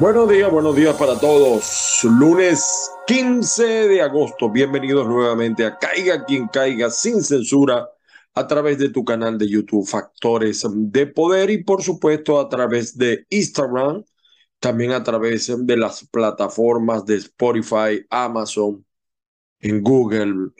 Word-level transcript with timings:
Buenos 0.00 0.30
días, 0.30 0.50
buenos 0.50 0.74
días 0.74 0.96
para 0.96 1.20
todos. 1.20 2.00
Lunes 2.04 2.90
15 3.06 3.86
de 3.86 4.00
agosto. 4.00 4.48
Bienvenidos 4.48 5.06
nuevamente 5.06 5.66
a 5.66 5.76
Caiga 5.76 6.24
quien 6.24 6.48
caiga 6.48 6.88
sin 6.88 7.22
censura 7.22 7.86
a 8.34 8.46
través 8.46 8.78
de 8.78 8.90
tu 8.90 9.04
canal 9.04 9.38
de 9.38 9.48
YouTube 9.48 9.86
Factores 9.86 10.64
de 10.68 11.06
Poder 11.06 11.50
y 11.50 11.64
por 11.64 11.82
supuesto 11.82 12.40
a 12.40 12.48
través 12.48 12.96
de 12.96 13.26
Instagram, 13.30 14.04
también 14.58 14.92
a 14.92 15.02
través 15.02 15.52
de 15.56 15.76
las 15.76 16.06
plataformas 16.08 17.04
de 17.06 17.16
Spotify, 17.16 18.04
Amazon, 18.10 18.84
en 19.60 19.82
Google, 19.82 20.52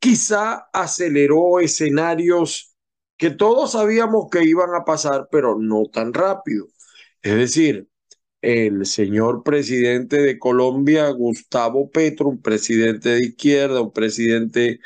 quizá 0.00 0.68
aceleró 0.72 1.60
escenarios 1.60 2.74
que 3.16 3.30
todos 3.30 3.72
sabíamos 3.72 4.28
que 4.30 4.44
iban 4.44 4.74
a 4.74 4.84
pasar, 4.84 5.28
pero 5.30 5.56
no 5.58 5.84
tan 5.92 6.12
rápido. 6.14 6.68
Es 7.22 7.36
decir, 7.36 7.88
el 8.42 8.86
señor 8.86 9.42
presidente 9.42 10.20
de 10.22 10.38
Colombia, 10.38 11.08
Gustavo 11.10 11.90
Petro, 11.90 12.28
un 12.28 12.42
presidente 12.42 13.10
de 13.10 13.20
izquierda, 13.26 13.80
un 13.82 13.92
presidente 13.92 14.80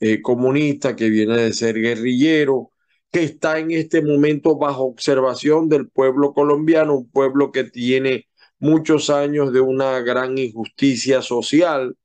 eh, 0.00 0.22
comunista 0.22 0.96
que 0.96 1.10
viene 1.10 1.36
de 1.38 1.52
ser 1.52 1.76
guerrillero, 1.80 2.72
que 3.10 3.24
está 3.24 3.58
en 3.58 3.70
este 3.70 4.02
momento 4.02 4.56
bajo 4.56 4.84
observación 4.84 5.68
del 5.68 5.88
pueblo 5.88 6.32
colombiano, 6.34 6.96
un 6.96 7.10
pueblo 7.10 7.52
que 7.52 7.64
tiene 7.64 8.28
muchos 8.58 9.10
años 9.10 9.52
de 9.52 9.60
una 9.60 10.00
gran 10.00 10.36
injusticia 10.38 11.22
social, 11.22 11.96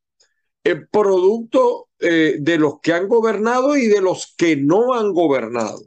el 0.63 0.87
producto 0.87 1.89
eh, 1.99 2.37
de 2.39 2.57
los 2.57 2.79
que 2.81 2.93
han 2.93 3.07
gobernado 3.07 3.77
y 3.77 3.87
de 3.87 4.01
los 4.01 4.33
que 4.37 4.55
no 4.55 4.93
han 4.93 5.13
gobernado. 5.13 5.81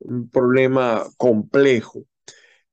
Un 0.00 0.28
problema 0.28 1.04
complejo. 1.16 2.04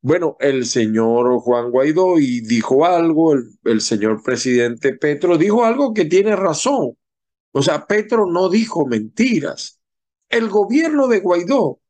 Bueno, 0.01 0.35
el 0.39 0.65
señor 0.65 1.39
Juan 1.41 1.69
Guaidó 1.71 2.17
y 2.19 2.41
dijo 2.41 2.85
algo, 2.85 3.33
el, 3.63 3.81
señor 3.81 4.23
presidente 4.23 4.93
Petro 4.93 5.37
dijo 5.37 5.63
algo 5.63 5.93
que 5.93 6.05
tiene 6.05 6.35
razón. 6.35 6.97
O 7.51 7.61
sea, 7.61 7.85
Petro 7.85 8.25
no 8.25 8.49
dijo 8.49 8.87
mentiras. 8.87 9.80
El 10.31 10.49
gobierno 10.49 11.07
de 11.07 11.19
Guaidó 11.19 11.81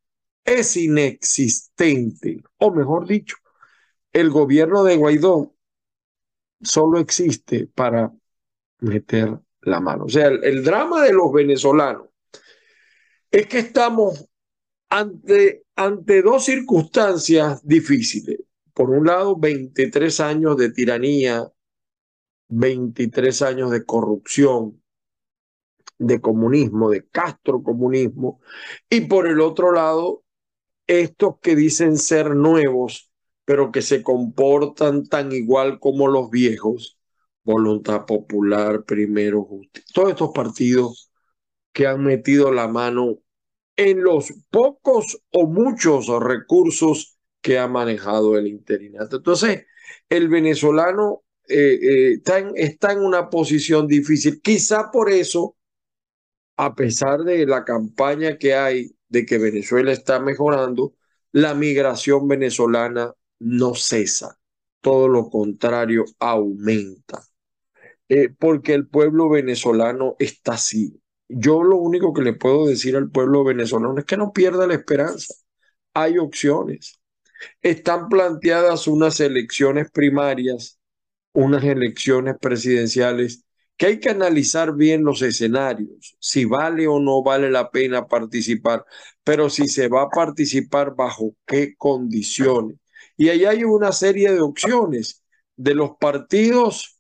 es 0.44 0.76
inexistente, 0.76 2.42
o 2.58 2.72
mejor 2.72 3.08
dicho, 3.08 3.38
el 4.12 4.32
gobierno 4.32 4.84
de 4.84 4.98
Guaidó 4.98 5.56
solo 6.60 7.00
existe 7.00 7.68
para 7.68 8.12
meter 8.80 9.40
la 9.62 9.80
mano. 9.80 10.06
O 10.06 10.10
sea, 10.10 10.28
el 10.28 10.64
drama 10.64 11.04
de 11.04 11.14
los 11.14 11.32
venezolanos 11.32 12.08
es 13.30 13.46
que 13.48 13.60
estamos 13.60 14.28
ante, 14.90 15.66
ante 15.76 16.22
dos 16.24 16.46
circunstancias 16.46 17.66
difíciles. 17.66 18.40
Por 18.74 18.90
un 18.90 19.06
lado, 19.06 19.38
23 19.38 20.20
años 20.20 20.58
de 20.58 20.72
tiranía, 20.72 21.48
23 22.50 23.42
años 23.44 23.72
de 23.72 23.86
corrupción, 23.86 24.81
de 26.02 26.20
comunismo, 26.20 26.90
de 26.90 27.08
Castro 27.08 27.62
comunismo, 27.62 28.42
y 28.90 29.02
por 29.02 29.28
el 29.28 29.42
otro 29.42 29.72
lado, 29.72 30.24
estos 30.88 31.36
que 31.42 31.56
dicen 31.56 31.98
ser 31.98 32.36
nuevos, 32.36 33.12
pero 33.46 33.72
que 33.72 33.82
se 33.82 34.02
comportan 34.02 35.06
tan 35.06 35.32
igual 35.32 35.80
como 35.80 36.08
los 36.08 36.30
viejos, 36.30 36.98
Voluntad 37.44 38.06
Popular, 38.06 38.84
Primero 38.84 39.44
Justicia, 39.44 39.86
todos 39.94 40.10
estos 40.10 40.32
partidos 40.34 41.12
que 41.74 41.88
han 41.88 42.04
metido 42.04 42.52
la 42.52 42.68
mano 42.68 43.20
en 43.76 44.04
los 44.04 44.34
pocos 44.50 45.22
o 45.32 45.48
muchos 45.48 46.08
recursos 46.22 47.18
que 47.42 47.58
ha 47.58 47.68
manejado 47.68 48.38
el 48.38 48.48
interinato. 48.48 49.18
Entonces, 49.18 49.66
el 50.10 50.30
venezolano 50.30 51.24
eh, 51.48 51.80
eh, 51.82 52.12
está, 52.14 52.40
en, 52.40 52.52
está 52.56 52.92
en 52.92 53.00
una 53.00 53.30
posición 53.30 53.88
difícil. 53.88 54.42
Quizá 54.42 54.92
por 54.92 55.10
eso, 55.10 55.56
a 56.62 56.76
pesar 56.76 57.24
de 57.24 57.48
la 57.48 57.66
campaña 57.66 58.38
que 58.38 58.54
hay 58.54 58.92
de 59.10 59.26
que 59.26 59.40
Venezuela 59.40 59.92
está 59.92 60.20
mejorando, 60.20 60.94
la 61.32 61.56
migración 61.56 62.28
venezolana 62.28 63.14
no 63.40 63.74
cesa. 63.74 64.38
Todo 64.80 65.08
lo 65.08 65.28
contrario, 65.32 66.06
aumenta. 66.20 67.24
Eh, 68.08 68.30
porque 68.30 68.76
el 68.76 68.88
pueblo 68.88 69.28
venezolano 69.28 70.16
está 70.20 70.54
así, 70.54 71.02
yo 71.28 71.64
lo 71.64 71.78
único 71.78 72.14
que 72.14 72.22
le 72.22 72.34
puedo 72.34 72.68
decir 72.68 72.96
al 72.96 73.10
pueblo 73.10 73.44
venezolano 73.44 73.98
es 73.98 74.06
que 74.06 74.18
no 74.18 74.32
pierda 74.32 74.68
la 74.68 74.76
esperanza. 74.76 75.34
Hay 75.96 76.20
opciones. 76.20 77.02
Están 77.64 78.08
planteadas 78.08 78.88
unas 78.88 79.20
elecciones 79.20 79.90
primarias, 79.90 80.80
unas 81.34 81.64
elecciones 81.64 82.36
presidenciales, 82.40 83.46
que 83.82 83.88
hay 83.88 84.00
que 84.00 84.12
analizar 84.12 84.76
bien 84.76 85.04
los 85.04 85.24
escenarios, 85.24 86.16
si 86.20 86.46
vale 86.46 86.88
o 86.88 87.00
no 87.00 87.24
vale 87.24 87.50
la 87.50 87.72
pena 87.72 88.08
participar, 88.08 88.86
pero 89.24 89.50
si 89.50 89.68
se 89.68 89.88
va 89.88 90.04
a 90.04 90.10
participar 90.10 90.94
bajo 90.96 91.34
qué 91.48 91.74
condiciones. 91.76 92.78
Y 93.18 93.30
ahí 93.30 93.44
hay 93.46 93.64
una 93.64 93.92
serie 93.92 94.32
de 94.34 94.40
opciones 94.40 95.24
de 95.56 95.74
los 95.74 95.94
partidos 96.00 97.00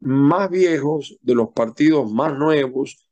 más 0.00 0.48
viejos, 0.48 1.18
de 1.20 1.34
los 1.34 1.50
partidos 1.54 2.10
más 2.10 2.32
nuevos, 2.38 3.06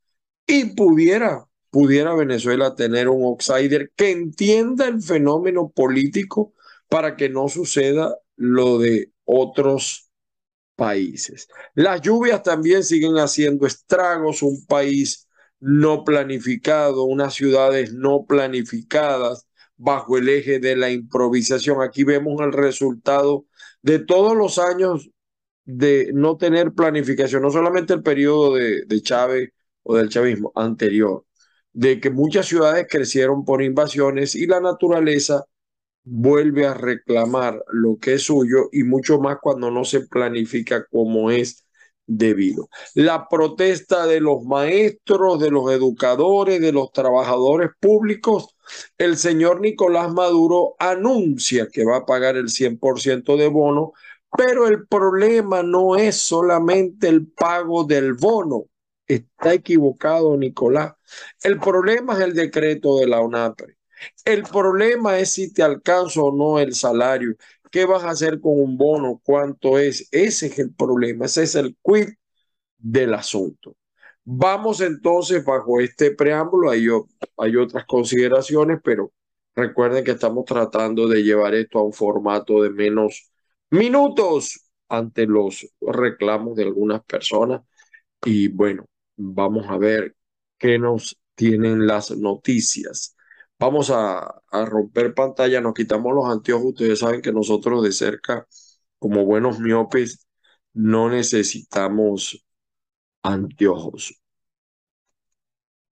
y 0.47 0.75
pudiera, 0.75 1.45
pudiera 1.69 2.15
Venezuela 2.15 2.75
tener 2.75 3.11
un 3.11 3.25
outsider 3.25 3.93
que 3.95 4.11
entienda 4.11 4.89
el 4.89 5.03
fenómeno 5.03 5.69
político 5.69 6.55
para 6.89 7.15
que 7.15 7.29
no 7.29 7.51
suceda 7.51 8.17
lo 8.37 8.79
de 8.79 9.13
otros 9.27 10.06
países. 10.77 11.49
Las 11.75 12.01
lluvias 12.03 12.43
también 12.43 12.85
siguen 12.85 13.17
haciendo 13.17 13.67
estragos, 13.67 14.43
un 14.43 14.65
país 14.67 15.29
no 15.61 16.05
planificado, 16.05 17.05
unas 17.05 17.35
ciudades 17.35 17.93
no 17.95 18.27
planificadas 18.27 19.47
bajo 19.77 20.19
el 20.19 20.29
eje 20.29 20.59
de 20.61 20.77
la 20.77 20.91
improvisación. 20.91 21.83
Aquí 21.83 22.05
vemos 22.05 22.41
el 22.43 22.53
resultado 22.53 23.47
de 23.83 23.99
todos 23.99 24.37
los 24.37 24.59
años 24.59 25.11
de 25.65 26.11
no 26.15 26.37
tener 26.37 26.73
planificación, 26.73 27.43
no 27.43 27.51
solamente 27.51 27.95
el 27.95 28.03
periodo 28.03 28.55
de, 28.55 28.85
de 28.87 29.03
Chávez 29.03 29.51
o 29.83 29.97
del 29.97 30.09
chavismo 30.09 30.53
anterior, 30.55 31.25
de 31.73 32.01
que 32.01 32.11
muchas 32.11 32.47
ciudades 32.47 32.87
crecieron 32.89 33.45
por 33.45 33.63
invasiones 33.63 34.35
y 34.35 34.47
la 34.47 34.61
naturaleza 34.61 35.45
vuelve 36.07 36.67
a 36.67 36.75
reclamar 36.75 37.63
lo 37.73 37.99
que 37.99 38.15
es 38.15 38.23
suyo 38.23 38.69
y 38.73 38.85
mucho 38.85 39.21
más 39.21 39.39
cuando 39.43 39.71
no 39.71 39.85
se 39.85 40.01
planifica 40.01 40.87
como 40.87 41.31
es 41.31 41.67
debido. 42.07 42.69
La 42.95 43.29
protesta 43.29 44.07
de 44.07 44.21
los 44.21 44.45
maestros, 44.45 45.41
de 45.41 45.51
los 45.51 45.71
educadores, 45.73 46.61
de 46.61 46.73
los 46.73 46.93
trabajadores 46.93 47.71
públicos, 47.81 48.55
el 48.99 49.17
señor 49.17 49.61
Nicolás 49.61 50.13
Maduro 50.13 50.77
anuncia 50.79 51.69
que 51.69 51.85
va 51.85 51.99
a 51.99 52.07
pagar 52.07 52.37
el 52.37 52.49
100% 52.51 53.37
de 53.37 53.49
bono, 53.49 53.93
pero 54.37 54.69
el 54.69 54.87
problema 54.87 55.63
no 55.65 55.97
es 55.97 56.17
solamente 56.17 57.09
el 57.09 57.27
pago 57.27 57.85
del 57.85 58.15
bono. 58.15 58.67
Está 59.09 59.55
equivocado, 59.55 60.37
Nicolás. 60.37 60.95
El 61.43 61.59
problema 61.59 62.15
es 62.15 62.21
el 62.21 62.35
decreto 62.35 62.99
de 62.99 63.07
la 63.07 63.21
UNAPRE. 63.21 63.76
El 64.25 64.43
problema 64.45 65.19
es 65.19 65.33
si 65.33 65.53
te 65.53 65.63
alcanza 65.63 66.23
o 66.23 66.35
no 66.37 66.59
el 66.59 66.75
salario. 66.75 67.37
¿Qué 67.71 67.85
vas 67.85 68.05
a 68.05 68.11
hacer 68.11 68.41
con 68.41 68.61
un 68.61 68.77
bono? 68.79 69.21
¿Cuánto 69.25 69.79
es? 69.79 70.09
Ese 70.13 70.47
es 70.47 70.59
el 70.59 70.75
problema, 70.75 71.27
ese 71.27 71.43
es 71.45 71.55
el 71.55 71.77
quid 71.83 72.09
del 72.79 73.15
asunto. 73.15 73.77
Vamos 74.25 74.81
entonces 74.81 75.45
bajo 75.45 75.81
este 75.81 76.13
preámbulo, 76.13 76.71
hay, 76.71 76.87
hay 77.39 77.57
otras 77.57 77.85
consideraciones, 77.87 78.81
pero 78.85 79.13
recuerden 79.55 80.05
que 80.05 80.13
estamos 80.13 80.45
tratando 80.45 81.09
de 81.09 81.23
llevar 81.23 81.55
esto 81.55 81.79
a 81.79 81.85
un 81.85 81.93
formato 81.93 82.63
de 82.63 82.71
menos 82.71 83.31
minutos 83.71 84.71
ante 84.89 85.27
los 85.27 85.69
reclamos 85.81 86.57
de 86.57 86.65
algunas 86.65 87.05
personas. 87.05 87.63
Y 88.25 88.49
bueno, 88.49 88.87
vamos 89.17 89.67
a 89.69 89.79
ver 89.79 90.17
qué 90.59 90.79
nos 90.79 91.19
tienen 91.35 91.87
las 91.87 92.11
noticias. 92.13 93.16
Vamos 93.59 93.91
a, 93.91 94.43
romper 94.67 95.15
pantalla, 95.15 95.61
nos 95.61 95.75
quitamos 95.75 96.15
los 96.15 96.27
anteojos. 96.27 96.67
Ustedes 96.73 96.99
saben 96.99 97.23
que 97.23 97.33
nosotros 97.33 97.83
de 97.83 97.93
cerca, 97.93 98.47
como 98.99 99.25
buenos 99.25 99.59
miopes, 99.61 100.27
no 100.75 101.09
necesitamos 101.11 102.45
anteojos. 103.23 104.21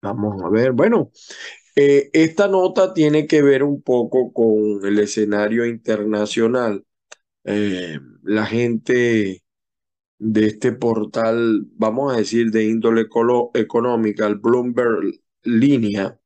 Vamos 0.02 0.42
a 0.44 0.50
ver, 0.50 0.72
bueno, 0.72 1.12
eh, 1.76 2.10
esta 2.14 2.48
nota 2.48 2.94
tiene 2.94 3.28
que 3.28 3.42
ver 3.42 3.64
un 3.64 3.82
poco 3.84 4.34
con 4.34 4.86
el 4.86 5.00
escenario 5.00 5.66
internacional. 5.66 6.86
Eh, 7.44 8.00
la 8.24 8.46
gente 8.46 9.44
de 10.20 10.48
este 10.48 10.74
portal, 10.74 11.66
vamos 11.76 12.14
a 12.14 12.18
decir, 12.18 12.52
de 12.52 12.66
índole 12.66 13.08
económica, 13.56 14.28
el 14.28 14.36
Bloomberg 14.38 15.22
Línea, 15.44 16.21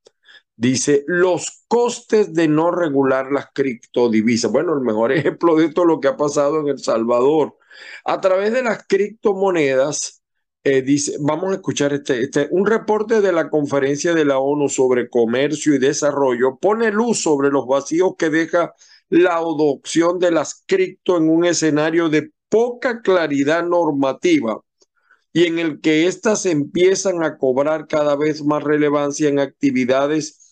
Dice, 0.58 1.04
los 1.06 1.64
costes 1.68 2.32
de 2.32 2.48
no 2.48 2.70
regular 2.70 3.30
las 3.30 3.48
criptodivisas. 3.52 4.50
Bueno, 4.50 4.74
el 4.74 4.80
mejor 4.80 5.12
ejemplo 5.12 5.56
de 5.56 5.66
esto 5.66 5.82
es 5.82 5.88
lo 5.88 6.00
que 6.00 6.08
ha 6.08 6.16
pasado 6.16 6.60
en 6.60 6.68
El 6.68 6.78
Salvador. 6.78 7.56
A 8.04 8.20
través 8.20 8.52
de 8.52 8.62
las 8.62 8.86
criptomonedas, 8.86 10.22
eh, 10.64 10.82
dice, 10.82 11.16
vamos 11.20 11.52
a 11.52 11.56
escuchar 11.56 11.92
este, 11.92 12.22
este, 12.22 12.48
un 12.50 12.66
reporte 12.66 13.20
de 13.20 13.32
la 13.32 13.50
conferencia 13.50 14.14
de 14.14 14.24
la 14.24 14.38
ONU 14.38 14.68
sobre 14.68 15.08
comercio 15.08 15.74
y 15.74 15.78
desarrollo 15.78 16.58
pone 16.58 16.90
luz 16.90 17.22
sobre 17.22 17.50
los 17.50 17.66
vacíos 17.66 18.14
que 18.18 18.30
deja 18.30 18.74
la 19.08 19.36
adopción 19.36 20.18
de 20.18 20.32
las 20.32 20.64
cripto 20.66 21.18
en 21.18 21.28
un 21.28 21.44
escenario 21.44 22.08
de 22.08 22.32
poca 22.48 23.00
claridad 23.02 23.64
normativa 23.64 24.60
y 25.32 25.44
en 25.44 25.58
el 25.58 25.80
que 25.80 26.06
éstas 26.06 26.46
empiezan 26.46 27.22
a 27.22 27.36
cobrar 27.38 27.86
cada 27.86 28.16
vez 28.16 28.42
más 28.42 28.64
relevancia 28.64 29.28
en 29.28 29.38
actividades 29.38 30.45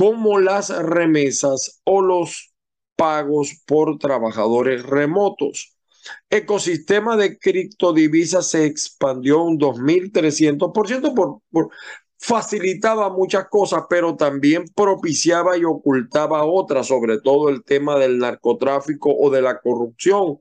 como 0.00 0.40
las 0.40 0.70
remesas 0.70 1.82
o 1.84 2.00
los 2.00 2.54
pagos 2.96 3.62
por 3.66 3.98
trabajadores 3.98 4.82
remotos. 4.82 5.76
Ecosistema 6.30 7.18
de 7.18 7.38
criptodivisas 7.38 8.46
se 8.46 8.64
expandió 8.64 9.42
un 9.42 9.58
2.300% 9.58 11.14
por, 11.14 11.42
por, 11.50 11.68
facilitaba 12.16 13.10
muchas 13.10 13.46
cosas, 13.50 13.82
pero 13.90 14.16
también 14.16 14.64
propiciaba 14.74 15.58
y 15.58 15.66
ocultaba 15.66 16.46
otras, 16.46 16.86
sobre 16.86 17.20
todo 17.20 17.50
el 17.50 17.62
tema 17.62 17.98
del 17.98 18.16
narcotráfico 18.16 19.14
o 19.14 19.28
de 19.28 19.42
la 19.42 19.60
corrupción. 19.60 20.40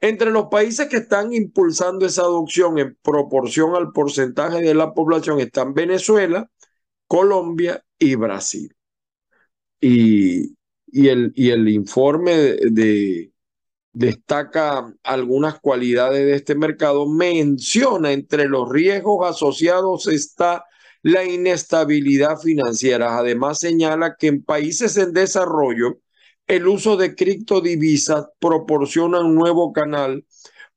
Entre 0.00 0.30
los 0.30 0.46
países 0.46 0.86
que 0.88 0.98
están 0.98 1.32
impulsando 1.32 2.06
esa 2.06 2.22
adopción 2.22 2.78
en 2.78 2.96
proporción 3.02 3.74
al 3.74 3.90
porcentaje 3.90 4.60
de 4.60 4.74
la 4.74 4.94
población 4.94 5.40
están 5.40 5.74
Venezuela, 5.74 6.48
Colombia 7.08 7.84
y 7.98 8.14
Brasil 8.14 8.75
y, 9.80 10.56
y, 10.86 11.08
el, 11.08 11.32
y 11.34 11.50
el 11.50 11.68
informe 11.68 12.32
de, 12.32 13.32
destaca 13.96 14.92
algunas 15.02 15.58
cualidades 15.58 16.26
de 16.26 16.34
este 16.34 16.54
mercado, 16.54 17.08
menciona 17.08 18.12
entre 18.12 18.46
los 18.46 18.70
riesgos 18.70 19.26
asociados 19.26 20.06
está 20.06 20.64
la 21.02 21.24
inestabilidad 21.24 22.38
financiera. 22.38 23.16
Además 23.16 23.58
señala 23.58 24.16
que 24.18 24.26
en 24.26 24.42
países 24.42 24.98
en 24.98 25.14
desarrollo 25.14 25.98
el 26.46 26.68
uso 26.68 26.96
de 26.96 27.14
criptodivisas 27.14 28.26
proporciona 28.38 29.20
un 29.20 29.34
nuevo 29.34 29.72
canal 29.72 30.26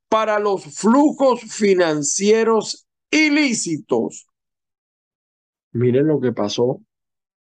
para 0.07 0.40
los 0.40 0.63
flujos 0.63 1.42
financieros 1.42 2.88
ilícitos. 3.12 4.28
Miren 5.74 6.07
lo 6.07 6.22
que 6.22 6.31
pasó 6.31 6.81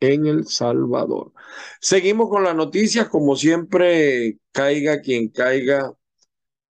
en 0.04 0.28
El 0.28 0.48
Salvador. 0.48 1.32
Seguimos 1.80 2.30
con 2.30 2.44
las 2.44 2.56
noticias, 2.56 3.08
como 3.08 3.36
siempre, 3.38 4.38
caiga 4.52 5.02
quien 5.02 5.30
caiga. 5.30 5.94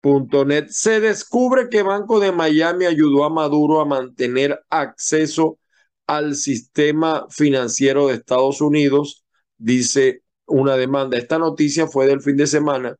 .net. 0.03 0.67
Se 0.69 0.99
descubre 0.99 1.69
que 1.69 1.83
Banco 1.83 2.19
de 2.19 2.31
Miami 2.31 2.85
ayudó 2.85 3.23
a 3.23 3.29
Maduro 3.29 3.81
a 3.81 3.85
mantener 3.85 4.59
acceso 4.71 5.59
al 6.07 6.35
sistema 6.35 7.27
financiero 7.29 8.07
de 8.07 8.15
Estados 8.15 8.61
Unidos, 8.61 9.23
dice 9.59 10.23
una 10.47 10.75
demanda. 10.75 11.17
Esta 11.17 11.37
noticia 11.37 11.85
fue 11.85 12.07
del 12.07 12.21
fin 12.21 12.35
de 12.35 12.47
semana, 12.47 12.95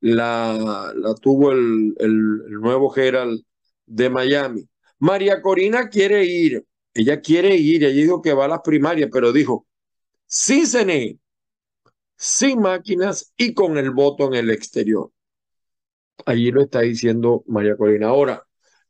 la, 0.00 0.92
la 0.96 1.14
tuvo 1.14 1.52
el, 1.52 1.94
el, 1.98 2.42
el 2.48 2.60
nuevo 2.60 2.92
Herald 2.94 3.44
de 3.86 4.10
Miami. 4.10 4.68
María 4.98 5.40
Corina 5.40 5.88
quiere 5.88 6.24
ir 6.24 6.66
ella 6.94 7.20
quiere 7.20 7.56
ir, 7.56 7.84
ella 7.84 7.94
dijo 8.02 8.22
que 8.22 8.34
va 8.34 8.44
a 8.46 8.48
las 8.48 8.60
primarias, 8.60 9.08
pero 9.12 9.32
dijo, 9.32 9.66
sin 10.32 10.66
CNE, 10.66 11.18
sin 12.16 12.58
máquinas 12.60 13.34
y 13.36 13.52
con 13.52 13.76
el 13.76 13.90
voto 13.90 14.28
en 14.28 14.34
el 14.34 14.50
exterior. 14.50 15.12
Allí 16.24 16.50
lo 16.50 16.62
está 16.62 16.80
diciendo 16.80 17.44
María 17.48 17.76
Corina. 17.76 18.08
Ahora, 18.08 18.42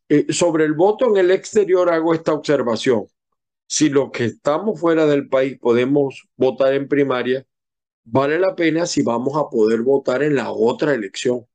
eh, 0.08 0.32
sobre 0.32 0.64
el 0.64 0.74
voto 0.74 1.08
en 1.08 1.16
el 1.16 1.32
exterior 1.32 1.90
hago 1.90 2.14
esta 2.14 2.32
observación. 2.32 3.06
Si 3.66 3.88
los 3.88 4.12
que 4.12 4.26
estamos 4.26 4.80
fuera 4.80 5.06
del 5.06 5.28
país 5.28 5.58
podemos 5.58 6.28
votar 6.36 6.74
en 6.74 6.86
primaria, 6.86 7.44
vale 8.04 8.38
la 8.38 8.54
pena 8.54 8.86
si 8.86 9.02
vamos 9.02 9.36
a 9.36 9.48
poder 9.50 9.82
votar 9.82 10.22
en 10.22 10.36
la 10.36 10.52
otra 10.52 10.94
elección, 10.94 11.46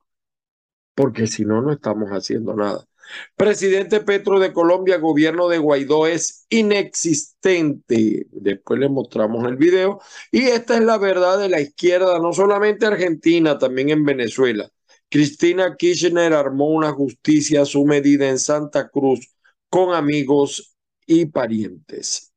porque 0.95 1.27
si 1.27 1.45
no, 1.45 1.61
no 1.61 1.71
estamos 1.71 2.09
haciendo 2.09 2.55
nada. 2.55 2.86
Presidente 3.35 4.01
Petro 4.01 4.39
de 4.39 4.53
Colombia, 4.53 4.97
gobierno 4.97 5.47
de 5.47 5.57
Guaidó 5.57 6.07
es 6.07 6.45
inexistente. 6.49 8.27
Después 8.31 8.79
le 8.79 8.89
mostramos 8.89 9.45
el 9.47 9.57
video. 9.57 9.99
Y 10.31 10.43
esta 10.43 10.75
es 10.75 10.83
la 10.83 10.97
verdad 10.97 11.39
de 11.39 11.49
la 11.49 11.61
izquierda, 11.61 12.19
no 12.19 12.33
solamente 12.33 12.85
argentina, 12.85 13.57
también 13.57 13.89
en 13.89 14.05
Venezuela. 14.05 14.69
Cristina 15.09 15.75
Kirchner 15.77 16.33
armó 16.33 16.67
una 16.67 16.91
justicia 16.91 17.61
a 17.61 17.65
su 17.65 17.85
medida 17.85 18.27
en 18.27 18.39
Santa 18.39 18.89
Cruz 18.89 19.33
con 19.69 19.93
amigos 19.93 20.75
y 21.05 21.25
parientes. 21.27 22.33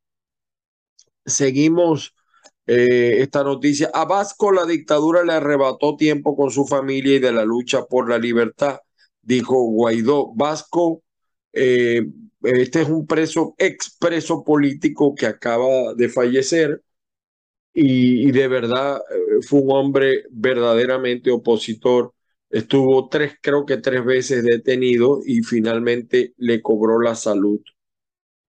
Seguimos 1.25 2.15
eh, 2.67 3.17
esta 3.21 3.43
noticia. 3.43 3.91
A 3.93 4.05
Vasco 4.05 4.51
la 4.51 4.65
dictadura 4.65 5.23
le 5.23 5.33
arrebató 5.33 5.95
tiempo 5.97 6.35
con 6.35 6.51
su 6.51 6.65
familia 6.65 7.15
y 7.15 7.19
de 7.19 7.31
la 7.31 7.43
lucha 7.43 7.85
por 7.85 8.09
la 8.09 8.17
libertad 8.17 8.79
dijo 9.21 9.61
Guaidó 9.63 10.33
Vasco. 10.35 11.03
Eh, 11.53 12.05
este 12.43 12.81
es 12.81 12.89
un 12.89 13.05
preso, 13.07 13.55
expreso 13.57 14.43
político 14.43 15.15
que 15.15 15.27
acaba 15.27 15.93
de 15.95 16.09
fallecer 16.09 16.81
y, 17.73 18.31
de 18.31 18.47
verdad 18.47 18.97
eh, 18.97 19.41
fue 19.47 19.61
un 19.61 19.71
hombre 19.71 20.25
verdaderamente 20.31 21.31
opositor. 21.31 22.13
Estuvo 22.49 23.07
tres, 23.09 23.35
creo 23.41 23.65
que 23.65 23.77
tres 23.77 24.03
veces 24.05 24.43
detenido 24.43 25.21
y 25.25 25.41
finalmente 25.43 26.33
le 26.37 26.61
cobró 26.61 26.99
la 26.99 27.15
salud. 27.15 27.61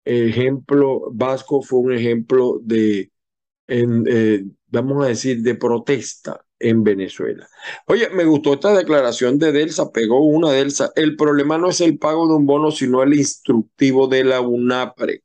Ejemplo, 0.05 1.11
Vasco 1.13 1.63
fue 1.63 1.79
un 1.81 1.93
ejemplo 1.95 2.61
de, 2.63 3.11
eh, 3.69 4.45
vamos 4.69 5.05
a 5.05 5.09
decir, 5.09 5.43
de 5.43 5.55
protesta 5.55 6.44
en 6.59 6.85
Venezuela. 6.85 7.49
Oye, 7.87 8.09
me 8.11 8.25
gustó 8.25 8.55
esta 8.55 8.75
declaración 8.77 9.39
de 9.39 9.53
Delsa, 9.53 9.91
pegó 9.93 10.25
una 10.25 10.51
Delsa. 10.51 10.93
El 10.97 11.17
problema 11.17 11.59
no 11.59 11.69
es 11.69 11.81
el 11.81 11.99
pago 11.99 12.27
de 12.29 12.35
un 12.35 12.47
bono, 12.47 12.71
sino 12.71 13.03
el 13.03 13.15
instructivo 13.15 14.07
de 14.07 14.25
la 14.25 14.41
UNAPRE. 14.41 15.23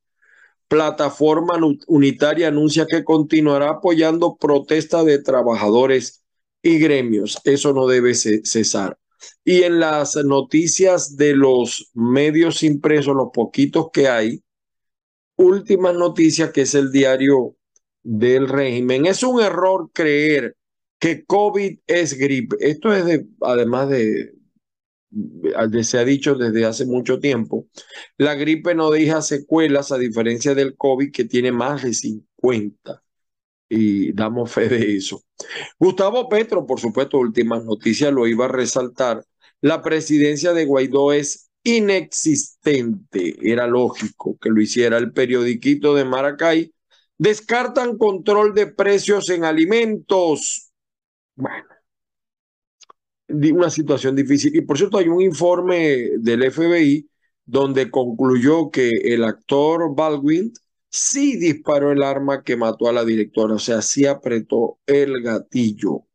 Plataforma 0.67 1.59
Unitaria 1.87 2.49
anuncia 2.49 2.85
que 2.85 3.03
continuará 3.03 3.69
apoyando 3.71 4.37
protestas 4.37 5.05
de 5.05 5.19
trabajadores 5.19 6.23
y 6.61 6.77
gremios. 6.77 7.39
Eso 7.43 7.73
no 7.73 7.87
debe 7.87 8.13
cesar. 8.13 8.97
Y 9.43 9.63
en 9.63 9.79
las 9.79 10.15
noticias 10.15 11.17
de 11.17 11.35
los 11.35 11.89
medios 11.93 12.63
impresos, 12.63 13.15
los 13.15 13.29
poquitos 13.33 13.89
que 13.91 14.07
hay, 14.07 14.43
última 15.35 15.91
noticia 15.91 16.51
que 16.51 16.61
es 16.61 16.75
el 16.75 16.91
diario 16.91 17.55
del 18.03 18.47
régimen. 18.47 19.05
Es 19.05 19.23
un 19.23 19.41
error 19.41 19.89
creer 19.93 20.55
que 20.99 21.25
COVID 21.25 21.79
es 21.87 22.17
gripe. 22.17 22.57
Esto 22.59 22.93
es 22.93 23.05
de, 23.05 23.25
además 23.41 23.89
de, 23.89 24.33
de, 25.09 25.83
se 25.83 25.97
ha 25.97 26.05
dicho 26.05 26.35
desde 26.35 26.65
hace 26.65 26.85
mucho 26.85 27.19
tiempo, 27.19 27.67
la 28.17 28.35
gripe 28.35 28.75
no 28.75 28.91
deja 28.91 29.21
secuelas 29.21 29.91
a 29.91 29.97
diferencia 29.97 30.53
del 30.55 30.75
COVID 30.75 31.11
que 31.11 31.25
tiene 31.25 31.51
más 31.51 31.83
de 31.83 31.93
50 31.93 33.03
y 33.69 34.11
damos 34.13 34.51
fe 34.51 34.67
de 34.67 34.97
eso. 34.97 35.21
Gustavo 35.79 36.27
Petro, 36.27 36.65
por 36.65 36.79
supuesto, 36.79 37.19
últimas 37.19 37.63
noticias 37.63 38.11
lo 38.11 38.27
iba 38.27 38.45
a 38.45 38.49
resaltar. 38.49 39.23
La 39.61 39.81
presidencia 39.81 40.53
de 40.53 40.65
Guaidó 40.65 41.13
es 41.13 41.49
inexistente. 41.63 43.35
Era 43.41 43.67
lógico 43.67 44.37
que 44.39 44.49
lo 44.49 44.61
hiciera 44.61 44.97
el 44.97 45.13
periodiquito 45.13 45.93
de 45.93 46.05
Maracay. 46.05 46.73
Descartan 47.17 47.97
control 47.97 48.53
de 48.53 48.67
precios 48.67 49.29
en 49.29 49.43
alimentos. 49.43 50.68
Bueno, 51.39 51.63
una 53.29 53.69
situación 53.69 54.15
difícil. 54.15 54.55
Y 54.55 54.61
por 54.61 54.77
cierto, 54.77 54.97
hay 54.97 55.07
un 55.07 55.21
informe 55.21 56.09
del 56.17 56.51
FBI 56.51 57.09
donde 57.45 57.89
concluyó 57.89 58.69
que 58.69 58.89
el 58.89 59.23
actor 59.23 59.95
Baldwin 59.95 60.51
sí 60.89 61.37
disparó 61.37 61.91
el 61.91 62.03
arma 62.03 62.43
que 62.43 62.57
mató 62.57 62.89
a 62.89 62.93
la 62.93 63.05
directora, 63.05 63.55
o 63.55 63.59
sea, 63.59 63.81
sí 63.81 64.05
apretó 64.05 64.79
el 64.85 65.21
gatillo. 65.21 66.05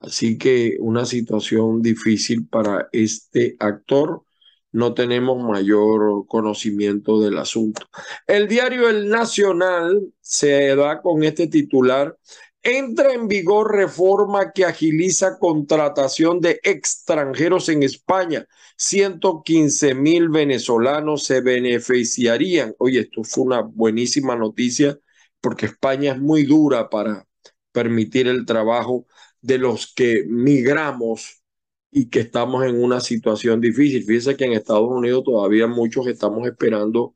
Así 0.00 0.38
que 0.38 0.76
una 0.80 1.06
situación 1.06 1.82
difícil 1.82 2.46
para 2.46 2.88
este 2.92 3.56
actor. 3.58 4.24
No 4.72 4.94
tenemos 4.94 5.42
mayor 5.44 6.26
conocimiento 6.26 7.20
del 7.20 7.36
asunto. 7.38 7.82
El 8.26 8.48
diario 8.48 8.88
El 8.88 9.10
Nacional 9.10 10.12
se 10.20 10.74
da 10.76 11.02
con 11.02 11.22
este 11.24 11.46
titular. 11.46 12.16
Entra 12.64 13.12
en 13.12 13.26
vigor 13.26 13.74
reforma 13.74 14.52
que 14.52 14.64
agiliza 14.64 15.38
contratación 15.38 16.40
de 16.40 16.60
extranjeros 16.62 17.68
en 17.68 17.82
España. 17.82 18.46
115 18.76 19.94
mil 19.96 20.28
venezolanos 20.28 21.24
se 21.24 21.40
beneficiarían. 21.40 22.74
Oye, 22.78 23.00
esto 23.00 23.24
fue 23.24 23.44
una 23.44 23.62
buenísima 23.62 24.36
noticia 24.36 24.96
porque 25.40 25.66
España 25.66 26.12
es 26.12 26.20
muy 26.20 26.44
dura 26.44 26.88
para 26.88 27.26
permitir 27.72 28.28
el 28.28 28.46
trabajo 28.46 29.06
de 29.40 29.58
los 29.58 29.92
que 29.92 30.24
migramos 30.28 31.42
y 31.90 32.08
que 32.10 32.20
estamos 32.20 32.64
en 32.64 32.82
una 32.82 33.00
situación 33.00 33.60
difícil. 33.60 34.04
Fíjense 34.04 34.36
que 34.36 34.44
en 34.44 34.52
Estados 34.52 34.88
Unidos 34.88 35.24
todavía 35.24 35.66
muchos 35.66 36.06
estamos 36.06 36.46
esperando 36.46 37.14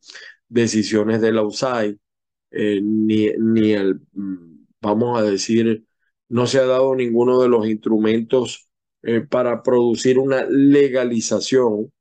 decisiones 0.48 1.20
de 1.20 1.32
la 1.32 1.42
USAID, 1.42 1.96
eh, 2.50 2.80
ni, 2.82 3.30
ni 3.38 3.72
el, 3.72 4.00
mm, 4.12 4.55
vamos 4.86 5.18
a 5.18 5.22
decir, 5.22 5.84
no 6.28 6.46
se 6.46 6.58
ha 6.58 6.66
dado 6.66 6.94
ninguno 6.94 7.40
de 7.42 7.48
los 7.48 7.66
instrumentos 7.66 8.68
eh, 9.02 9.20
para 9.20 9.62
producir 9.62 10.18
una 10.18 10.44
legalización 10.44 11.92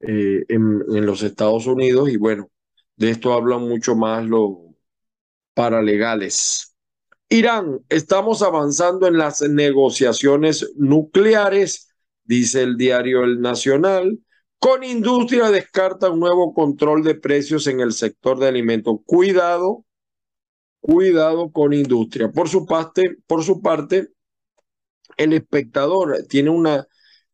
eh, 0.00 0.44
en, 0.48 0.82
en, 0.94 1.06
los 1.06 1.22
Estados 1.22 1.66
Unidos 1.66 2.10
y 2.10 2.16
bueno, 2.16 2.50
de 2.96 3.10
esto 3.10 3.32
hablan 3.32 3.62
mucho 3.68 3.94
más 3.94 4.24
los 4.24 4.56
paralegales. 5.54 6.74
Irán, 7.28 7.80
estamos 7.88 8.42
avanzando 8.42 9.06
en 9.06 9.16
las 9.16 9.40
negociaciones 9.42 10.72
nucleares, 10.76 11.88
dice 12.24 12.62
el 12.62 12.76
diario 12.76 13.24
El 13.24 13.40
Nacional. 13.40 14.18
Con 14.58 14.84
industria 14.84 15.50
descarta 15.50 16.10
un 16.10 16.20
nuevo 16.20 16.54
control 16.54 17.02
de 17.02 17.14
precios 17.14 17.66
en 17.66 17.80
el 17.80 17.92
sector 17.92 18.38
de 18.38 18.48
alimentos. 18.48 18.98
Cuidado, 19.06 19.84
cuidado 20.82 21.50
con 21.52 21.72
industria. 21.72 22.30
Por 22.30 22.48
su 22.48 22.66
parte, 22.66 23.16
por 23.26 23.42
su 23.44 23.62
parte, 23.62 24.08
el 25.16 25.32
espectador 25.32 26.26
tiene 26.28 26.50
una, 26.50 26.86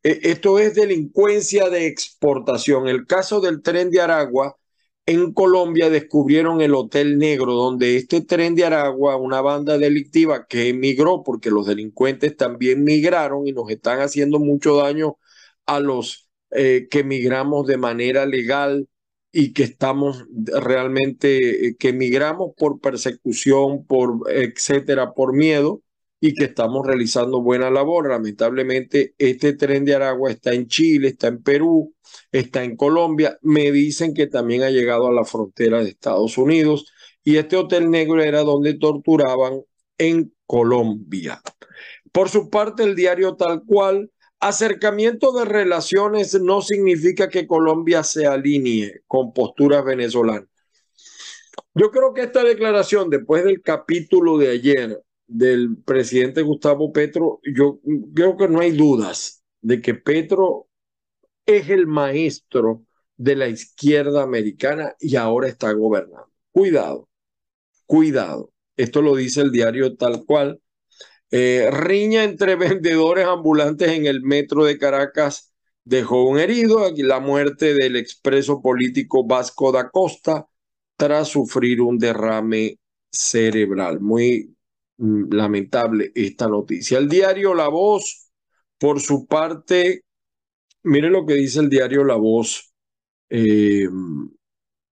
eh, 0.02 0.20
esto 0.22 0.58
es 0.58 0.74
delincuencia 0.74 1.70
de 1.70 1.86
exportación. 1.86 2.88
El 2.88 3.06
caso 3.06 3.40
del 3.40 3.62
tren 3.62 3.90
de 3.90 4.00
Aragua, 4.00 4.56
en 5.06 5.32
Colombia 5.32 5.88
descubrieron 5.90 6.60
el 6.60 6.74
Hotel 6.74 7.18
Negro, 7.18 7.54
donde 7.54 7.96
este 7.96 8.20
tren 8.20 8.54
de 8.54 8.64
Aragua, 8.66 9.16
una 9.16 9.40
banda 9.40 9.78
delictiva 9.78 10.46
que 10.46 10.68
emigró, 10.68 11.22
porque 11.24 11.50
los 11.50 11.66
delincuentes 11.66 12.36
también 12.36 12.84
migraron 12.84 13.46
y 13.46 13.52
nos 13.52 13.70
están 13.70 14.00
haciendo 14.00 14.38
mucho 14.38 14.76
daño 14.76 15.16
a 15.66 15.80
los 15.80 16.28
eh, 16.50 16.88
que 16.90 17.04
migramos 17.04 17.66
de 17.66 17.78
manera 17.78 18.26
legal 18.26 18.88
y 19.32 19.52
que 19.52 19.64
estamos 19.64 20.24
realmente, 20.30 21.68
eh, 21.68 21.76
que 21.78 21.92
migramos 21.92 22.52
por 22.56 22.80
persecución, 22.80 23.86
por 23.86 24.30
etcétera, 24.30 25.12
por 25.12 25.34
miedo 25.34 25.82
y 26.20 26.34
que 26.34 26.44
estamos 26.44 26.86
realizando 26.86 27.42
buena 27.42 27.70
labor. 27.70 28.08
Lamentablemente, 28.08 29.14
este 29.18 29.52
tren 29.52 29.84
de 29.84 29.94
Aragua 29.94 30.30
está 30.30 30.52
en 30.52 30.66
Chile, 30.66 31.08
está 31.08 31.28
en 31.28 31.42
Perú, 31.42 31.94
está 32.32 32.64
en 32.64 32.76
Colombia. 32.76 33.38
Me 33.42 33.70
dicen 33.70 34.14
que 34.14 34.26
también 34.26 34.62
ha 34.62 34.70
llegado 34.70 35.06
a 35.08 35.12
la 35.12 35.24
frontera 35.24 35.82
de 35.82 35.90
Estados 35.90 36.38
Unidos 36.38 36.92
y 37.22 37.36
este 37.36 37.56
hotel 37.56 37.90
negro 37.90 38.22
era 38.22 38.42
donde 38.42 38.74
torturaban 38.74 39.60
en 39.98 40.32
Colombia. 40.46 41.42
Por 42.12 42.28
su 42.30 42.48
parte, 42.48 42.82
el 42.82 42.96
diario 42.96 43.36
tal 43.36 43.62
cual, 43.64 44.10
acercamiento 44.40 45.32
de 45.32 45.44
relaciones 45.44 46.40
no 46.40 46.62
significa 46.62 47.28
que 47.28 47.46
Colombia 47.46 48.02
se 48.02 48.26
alinee 48.26 49.02
con 49.06 49.32
posturas 49.32 49.84
venezolanas. 49.84 50.48
Yo 51.74 51.90
creo 51.90 52.14
que 52.14 52.22
esta 52.22 52.42
declaración, 52.42 53.10
después 53.10 53.44
del 53.44 53.62
capítulo 53.62 54.38
de 54.38 54.50
ayer, 54.50 55.02
del 55.26 55.76
presidente 55.84 56.42
Gustavo 56.42 56.92
Petro, 56.92 57.40
yo 57.44 57.80
creo 58.14 58.36
que 58.36 58.48
no 58.48 58.60
hay 58.60 58.72
dudas 58.72 59.42
de 59.60 59.80
que 59.80 59.94
Petro 59.94 60.68
es 61.46 61.68
el 61.68 61.86
maestro 61.86 62.84
de 63.16 63.36
la 63.36 63.48
izquierda 63.48 64.22
americana 64.22 64.94
y 65.00 65.16
ahora 65.16 65.48
está 65.48 65.72
gobernando. 65.72 66.30
Cuidado, 66.52 67.08
cuidado. 67.86 68.52
Esto 68.76 69.02
lo 69.02 69.16
dice 69.16 69.42
el 69.42 69.50
diario 69.50 69.96
tal 69.96 70.24
cual. 70.24 70.60
Eh, 71.30 71.68
riña 71.70 72.24
entre 72.24 72.56
vendedores 72.56 73.26
ambulantes 73.26 73.90
en 73.90 74.06
el 74.06 74.22
metro 74.22 74.64
de 74.64 74.78
Caracas 74.78 75.52
dejó 75.84 76.24
un 76.24 76.38
herido. 76.38 76.84
Aquí 76.84 77.02
la 77.02 77.20
muerte 77.20 77.74
del 77.74 77.96
expreso 77.96 78.62
político 78.62 79.26
Vasco 79.26 79.72
da 79.72 79.90
Costa 79.90 80.46
tras 80.96 81.28
sufrir 81.28 81.80
un 81.80 81.98
derrame 81.98 82.78
cerebral. 83.10 84.00
Muy 84.00 84.54
Mm, 84.98 85.32
lamentable 85.32 86.10
esta 86.14 86.48
noticia. 86.48 86.98
El 86.98 87.08
diario 87.08 87.54
La 87.54 87.68
Voz, 87.68 88.30
por 88.78 89.00
su 89.00 89.26
parte, 89.26 90.02
mire 90.84 91.10
lo 91.10 91.26
que 91.26 91.34
dice 91.34 91.60
el 91.60 91.70
diario 91.70 92.04
La 92.04 92.16
Voz. 92.16 92.72
Eh, 93.30 93.88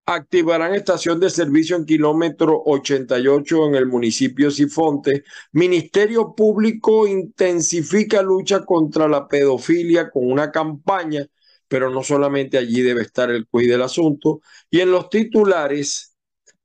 activarán 0.07 0.75
estación 0.75 1.21
de 1.21 1.31
servicio 1.31 1.77
en 1.77 1.85
kilómetro 1.85 2.63
88 2.65 3.67
en 3.67 3.75
el 3.75 3.87
municipio 3.87 4.51
Sifonte. 4.51 5.25
Ministerio 5.53 6.35
Público 6.35 7.07
intensifica 7.07 8.23
lucha 8.23 8.65
contra 8.65 9.09
la 9.09 9.27
pedofilia 9.29 10.11
con 10.11 10.31
una 10.31 10.51
campaña, 10.53 11.27
pero 11.69 11.91
no 11.91 12.03
solamente 12.03 12.57
allí 12.57 12.83
debe 12.83 13.03
estar 13.03 13.31
el 13.31 13.47
cuid 13.49 13.71
del 13.71 13.83
asunto. 13.83 14.41
Y 14.71 14.81
en 14.81 14.93
los 14.93 15.11
titulares, 15.11 16.17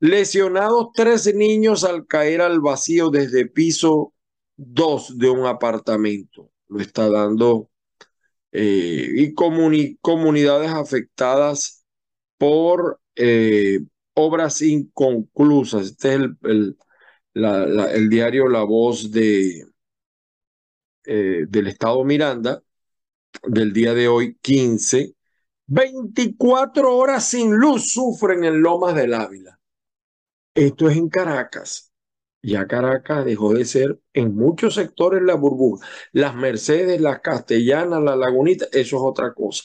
Lesionados 0.01 0.87
tres 0.95 1.31
niños 1.35 1.83
al 1.83 2.07
caer 2.07 2.41
al 2.41 2.59
vacío 2.59 3.11
desde 3.11 3.45
piso 3.45 4.15
2 4.57 5.19
de 5.19 5.29
un 5.29 5.45
apartamento. 5.45 6.49
Lo 6.69 6.79
está 6.79 7.07
dando. 7.07 7.69
Eh, 8.51 9.07
y 9.15 9.33
comunidades 10.01 10.71
afectadas 10.71 11.85
por 12.39 12.99
eh, 13.21 13.79
obras 14.15 14.61
inconclusas. 14.61 15.87
Este 15.87 16.15
es 16.15 16.21
el, 16.43 16.77
el, 17.33 18.09
diario 18.09 18.47
La 18.47 18.63
Voz 18.63 19.11
de, 19.11 19.65
eh, 21.05 21.45
del 21.47 21.67
Estado 21.67 22.03
Miranda 22.03 22.61
del 23.43 23.73
día 23.73 23.93
de 23.93 24.07
hoy, 24.07 24.37
15. 24.41 25.15
24 25.67 26.95
horas 26.97 27.25
sin 27.25 27.55
luz 27.55 27.93
sufren 27.93 28.43
en 28.43 28.61
Lomas 28.61 28.95
del 28.95 29.13
Ávila. 29.13 29.59
Esto 30.53 30.89
es 30.89 30.97
en 30.97 31.09
Caracas. 31.09 31.91
Ya 32.43 32.67
Caracas 32.67 33.23
dejó 33.23 33.53
de 33.53 33.65
ser 33.65 33.99
en 34.13 34.35
muchos 34.35 34.75
sectores 34.75 35.21
la 35.21 35.35
burbuja. 35.35 35.87
Las 36.11 36.35
Mercedes, 36.35 36.99
las 36.99 37.19
Castellanas, 37.21 38.01
la 38.01 38.15
Lagunita, 38.15 38.65
eso 38.71 38.97
es 38.97 39.03
otra 39.03 39.33
cosa. 39.33 39.63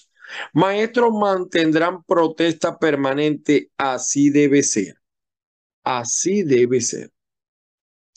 Maestros 0.52 1.12
mantendrán 1.12 2.02
protesta 2.04 2.78
permanente, 2.78 3.70
así 3.76 4.30
debe 4.30 4.62
ser. 4.62 4.96
Así 5.84 6.42
debe 6.42 6.80
ser. 6.80 7.10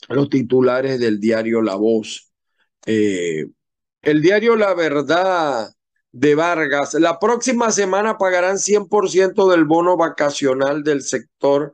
Los 0.08 0.30
titulares 0.30 1.00
del 1.00 1.20
diario 1.20 1.62
La 1.62 1.76
Voz. 1.76 2.32
Eh, 2.86 3.46
el 4.02 4.22
diario 4.22 4.56
La 4.56 4.74
Verdad 4.74 5.70
de 6.12 6.36
Vargas. 6.36 6.94
La 6.96 7.20
próxima 7.20 7.72
semana 7.72 8.18
pagarán 8.18 8.58
100% 8.58 9.50
del 9.50 9.66
bono 9.66 9.98
vacacional 9.98 10.84
del 10.84 11.02
sector 11.04 11.74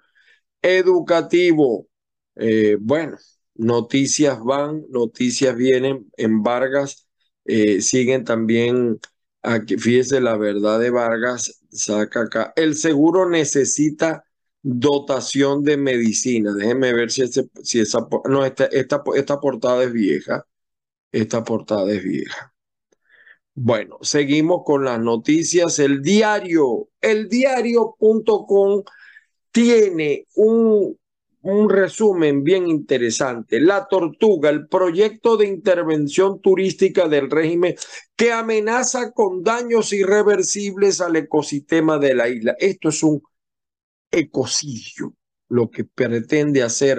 educativo. 0.61 1.87
Eh, 2.35 2.77
bueno, 2.79 3.17
noticias 3.55 4.39
van, 4.43 4.83
noticias 4.89 5.55
vienen 5.55 6.11
en 6.17 6.43
Vargas. 6.43 7.07
Eh, 7.45 7.81
siguen 7.81 8.25
también 8.25 8.99
aquí, 9.45 9.77
fíjese 9.77 10.21
la 10.21 10.37
verdad 10.37 10.79
de 10.79 10.89
Vargas, 10.89 11.61
saca 11.71 12.21
acá. 12.21 12.53
El 12.55 12.75
seguro 12.75 13.29
necesita 13.29 14.25
dotación 14.61 15.63
de 15.63 15.77
medicina. 15.77 16.53
Déjenme 16.53 16.93
ver 16.93 17.11
si, 17.11 17.23
si 17.63 17.79
esa, 17.79 18.07
no, 18.29 18.45
esta, 18.45 18.65
esta, 18.65 19.03
esta 19.15 19.39
portada 19.39 19.83
es 19.83 19.93
vieja. 19.93 20.45
Esta 21.11 21.43
portada 21.43 21.91
es 21.93 22.03
vieja. 22.03 22.53
Bueno, 23.53 23.99
seguimos 24.01 24.63
con 24.65 24.83
las 24.83 24.99
noticias. 24.99 25.79
El 25.79 26.01
diario, 26.01 26.89
el 26.99 27.29
diario.com 27.29 28.83
tiene 29.51 30.27
un, 30.35 30.97
un 31.45 31.69
resumen 31.69 32.43
bien 32.43 32.67
interesante. 32.67 33.59
La 33.59 33.87
tortuga, 33.87 34.49
el 34.49 34.67
proyecto 34.67 35.37
de 35.37 35.45
intervención 35.47 36.41
turística 36.41 37.07
del 37.07 37.29
régimen 37.29 37.75
que 38.15 38.31
amenaza 38.31 39.11
con 39.11 39.43
daños 39.43 39.93
irreversibles 39.93 41.01
al 41.01 41.15
ecosistema 41.17 41.99
de 41.99 42.15
la 42.15 42.29
isla. 42.29 42.55
Esto 42.57 42.89
es 42.89 43.03
un 43.03 43.21
ecocidio, 44.09 45.13
lo 45.49 45.69
que 45.69 45.83
pretende 45.83 46.63
hacer 46.63 46.97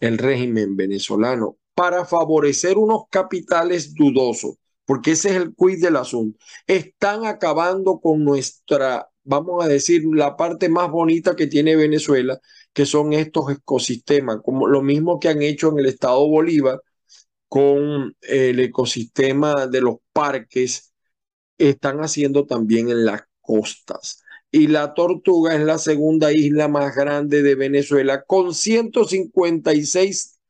el 0.00 0.18
régimen 0.18 0.76
venezolano 0.76 1.56
para 1.74 2.04
favorecer 2.04 2.76
unos 2.76 3.04
capitales 3.08 3.94
dudosos 3.94 4.56
porque 4.84 5.12
ese 5.12 5.30
es 5.30 5.36
el 5.36 5.54
quiz 5.54 5.80
del 5.80 5.96
asunto. 5.96 6.38
Están 6.66 7.24
acabando 7.24 8.00
con 8.00 8.24
nuestra, 8.24 9.08
vamos 9.24 9.64
a 9.64 9.68
decir, 9.68 10.02
la 10.12 10.36
parte 10.36 10.68
más 10.68 10.90
bonita 10.90 11.36
que 11.36 11.46
tiene 11.46 11.76
Venezuela, 11.76 12.40
que 12.72 12.86
son 12.86 13.12
estos 13.12 13.50
ecosistemas, 13.50 14.38
como 14.44 14.66
lo 14.66 14.82
mismo 14.82 15.20
que 15.20 15.28
han 15.28 15.42
hecho 15.42 15.70
en 15.70 15.78
el 15.80 15.86
estado 15.86 16.26
Bolívar 16.28 16.80
con 17.48 18.16
el 18.22 18.60
ecosistema 18.60 19.66
de 19.66 19.80
los 19.82 19.96
parques, 20.12 20.92
están 21.58 21.98
haciendo 22.00 22.46
también 22.46 22.88
en 22.90 23.04
las 23.04 23.22
costas. 23.40 24.22
Y 24.50 24.68
la 24.68 24.94
Tortuga 24.94 25.54
es 25.54 25.62
la 25.62 25.78
segunda 25.78 26.32
isla 26.32 26.68
más 26.68 26.94
grande 26.94 27.42
de 27.42 27.54
Venezuela 27.54 28.24
con 28.24 28.54
156 28.54 30.40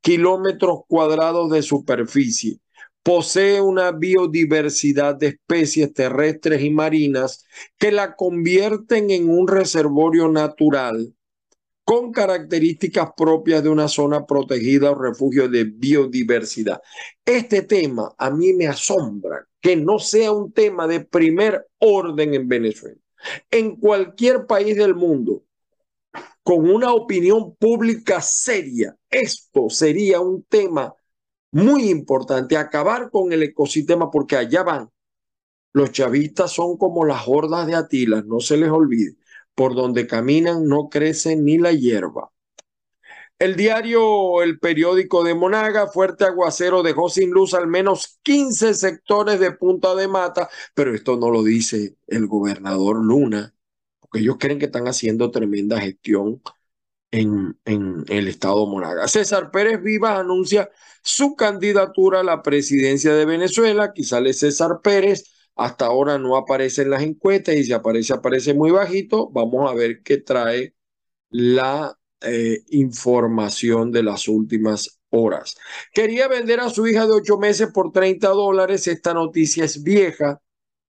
kilómetros 0.00 0.80
cuadrados 0.88 1.50
de 1.50 1.62
superficie 1.62 2.58
posee 3.02 3.60
una 3.60 3.90
biodiversidad 3.90 5.16
de 5.16 5.28
especies 5.28 5.92
terrestres 5.92 6.62
y 6.62 6.70
marinas 6.70 7.44
que 7.78 7.90
la 7.90 8.14
convierten 8.14 9.10
en 9.10 9.28
un 9.28 9.48
reservorio 9.48 10.28
natural 10.28 11.14
con 11.84 12.12
características 12.12 13.10
propias 13.16 13.62
de 13.62 13.68
una 13.68 13.88
zona 13.88 14.24
protegida 14.24 14.92
o 14.92 14.94
refugio 14.94 15.48
de 15.48 15.64
biodiversidad. 15.64 16.80
Este 17.24 17.62
tema 17.62 18.14
a 18.16 18.30
mí 18.30 18.52
me 18.52 18.68
asombra 18.68 19.46
que 19.60 19.76
no 19.76 19.98
sea 19.98 20.32
un 20.32 20.52
tema 20.52 20.86
de 20.86 21.00
primer 21.00 21.66
orden 21.78 22.34
en 22.34 22.48
Venezuela. 22.48 22.98
En 23.50 23.76
cualquier 23.76 24.46
país 24.46 24.76
del 24.76 24.94
mundo, 24.94 25.44
con 26.42 26.68
una 26.68 26.92
opinión 26.92 27.54
pública 27.56 28.20
seria, 28.20 28.96
esto 29.10 29.68
sería 29.68 30.20
un 30.20 30.44
tema 30.44 30.94
muy 31.52 31.90
importante, 31.90 32.56
acabar 32.56 33.10
con 33.10 33.32
el 33.32 33.42
ecosistema 33.42 34.10
porque 34.10 34.36
allá 34.36 34.62
van. 34.62 34.90
Los 35.72 35.92
chavistas 35.92 36.52
son 36.52 36.76
como 36.76 37.04
las 37.04 37.22
hordas 37.26 37.66
de 37.66 37.74
Atila, 37.74 38.22
no 38.26 38.40
se 38.40 38.56
les 38.56 38.70
olvide. 38.70 39.16
Por 39.54 39.74
donde 39.74 40.06
caminan 40.06 40.64
no 40.66 40.88
crece 40.88 41.36
ni 41.36 41.58
la 41.58 41.72
hierba. 41.72 42.32
El 43.38 43.56
diario 43.56 44.42
El 44.42 44.58
Periódico 44.60 45.24
de 45.24 45.34
Monaga, 45.34 45.88
fuerte 45.88 46.24
aguacero 46.24 46.82
dejó 46.82 47.08
sin 47.08 47.30
luz 47.30 47.54
al 47.54 47.66
menos 47.66 48.18
15 48.22 48.72
sectores 48.74 49.40
de 49.40 49.50
Punta 49.52 49.94
de 49.94 50.08
Mata, 50.08 50.48
pero 50.74 50.94
esto 50.94 51.16
no 51.16 51.30
lo 51.30 51.42
dice 51.42 51.96
el 52.06 52.28
gobernador 52.28 53.04
Luna, 53.04 53.52
porque 54.00 54.20
ellos 54.20 54.36
creen 54.38 54.58
que 54.58 54.66
están 54.66 54.86
haciendo 54.86 55.30
tremenda 55.30 55.80
gestión 55.80 56.40
en, 57.12 58.04
el 58.08 58.28
estado 58.28 58.66
Monaga. 58.66 59.06
César 59.06 59.50
Pérez 59.50 59.82
Vivas 59.82 60.18
anuncia 60.18 60.70
su 61.02 61.36
candidatura 61.36 62.20
a 62.20 62.24
la 62.24 62.42
presidencia 62.42 63.14
de 63.14 63.26
Venezuela. 63.26 63.84
Aquí 63.84 64.02
sale 64.02 64.32
César 64.32 64.80
Pérez. 64.82 65.24
Hasta 65.54 65.86
ahora 65.86 66.18
no 66.18 66.36
aparece 66.36 66.82
en 66.82 66.90
las 66.90 67.02
encuestas 67.02 67.54
y 67.56 67.64
si 67.64 67.72
aparece, 67.72 68.14
aparece 68.14 68.54
muy 68.54 68.70
bajito. 68.70 69.30
Vamos 69.30 69.70
a 69.70 69.74
ver 69.74 70.02
qué 70.02 70.16
trae 70.18 70.74
la 71.28 71.98
eh, 72.22 72.62
información 72.70 73.92
de 73.92 74.02
las 74.02 74.28
últimas 74.28 75.00
horas. 75.10 75.56
Quería 75.92 76.28
vender 76.28 76.60
a 76.60 76.70
su 76.70 76.86
hija 76.86 77.06
de 77.06 77.12
ocho 77.12 77.36
meses 77.36 77.68
por 77.72 77.92
30 77.92 78.28
dólares. 78.28 78.86
Esta 78.86 79.12
noticia 79.12 79.64
es 79.64 79.82
vieja. 79.82 80.40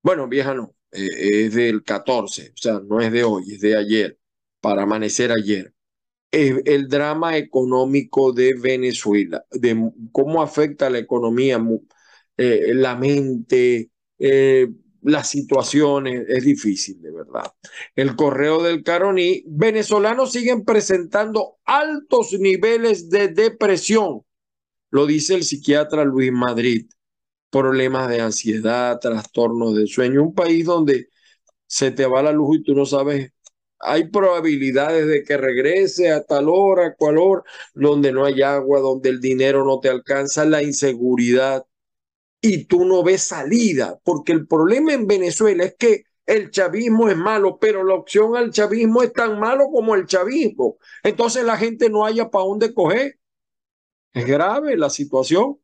Bueno, 0.01 0.29
vieja 0.29 0.53
no, 0.53 0.75
eh, 0.91 1.45
es 1.45 1.53
del 1.53 1.83
14, 1.83 2.51
o 2.53 2.57
sea, 2.57 2.79
no 2.86 2.99
es 3.01 3.12
de 3.12 3.23
hoy, 3.23 3.53
es 3.53 3.62
de 3.62 3.77
ayer, 3.77 4.19
para 4.59 4.83
amanecer 4.83 5.31
ayer 5.31 5.73
el 6.33 6.87
drama 6.87 7.37
económico 7.37 8.33
de 8.33 8.55
Venezuela, 8.55 9.45
de 9.51 9.91
cómo 10.11 10.41
afecta 10.41 10.89
la 10.89 10.97
economía, 10.97 11.63
eh, 12.37 12.71
la 12.73 12.95
mente, 12.95 13.91
eh, 14.17 14.67
las 15.03 15.29
situaciones, 15.29 16.25
es 16.27 16.43
difícil, 16.43 17.01
de 17.01 17.11
verdad. 17.11 17.53
El 17.95 18.15
correo 18.15 18.63
del 18.63 18.83
Caroní, 18.83 19.43
venezolanos 19.47 20.31
siguen 20.31 20.65
presentando 20.65 21.57
altos 21.65 22.33
niveles 22.39 23.09
de 23.09 23.27
depresión, 23.27 24.21
lo 24.89 25.05
dice 25.05 25.35
el 25.35 25.43
psiquiatra 25.43 26.03
Luis 26.05 26.31
Madrid, 26.31 26.87
problemas 27.51 28.09
de 28.09 28.21
ansiedad, 28.21 28.99
trastornos 28.99 29.75
de 29.75 29.87
sueño, 29.87 30.23
un 30.23 30.33
país 30.33 30.65
donde 30.65 31.09
se 31.67 31.91
te 31.91 32.05
va 32.07 32.23
la 32.23 32.31
luz 32.31 32.57
y 32.59 32.63
tú 32.63 32.75
no 32.75 32.85
sabes 32.85 33.32
hay 33.85 34.09
probabilidades 34.09 35.07
de 35.07 35.23
que 35.23 35.37
regrese 35.37 36.11
a 36.11 36.23
tal 36.23 36.49
hora, 36.49 36.95
cual 36.95 37.17
hora, 37.17 37.43
donde 37.73 38.11
no 38.11 38.25
hay 38.25 38.41
agua, 38.41 38.79
donde 38.79 39.09
el 39.09 39.19
dinero 39.19 39.65
no 39.65 39.79
te 39.79 39.89
alcanza, 39.89 40.45
la 40.45 40.63
inseguridad 40.63 41.65
y 42.41 42.65
tú 42.65 42.85
no 42.85 43.03
ves 43.03 43.23
salida, 43.23 43.99
porque 44.03 44.33
el 44.33 44.47
problema 44.47 44.93
en 44.93 45.07
Venezuela 45.07 45.63
es 45.63 45.75
que 45.75 46.03
el 46.25 46.51
chavismo 46.51 47.09
es 47.09 47.17
malo, 47.17 47.57
pero 47.59 47.83
la 47.83 47.95
opción 47.95 48.35
al 48.35 48.51
chavismo 48.51 49.01
es 49.01 49.13
tan 49.13 49.39
malo 49.39 49.69
como 49.71 49.95
el 49.95 50.05
chavismo. 50.05 50.77
Entonces 51.03 51.43
la 51.43 51.57
gente 51.57 51.89
no 51.89 52.05
haya 52.05 52.29
para 52.29 52.45
dónde 52.45 52.73
coger. 52.73 53.17
Es 54.13 54.25
grave 54.25 54.77
la 54.77 54.89
situación. 54.89 55.57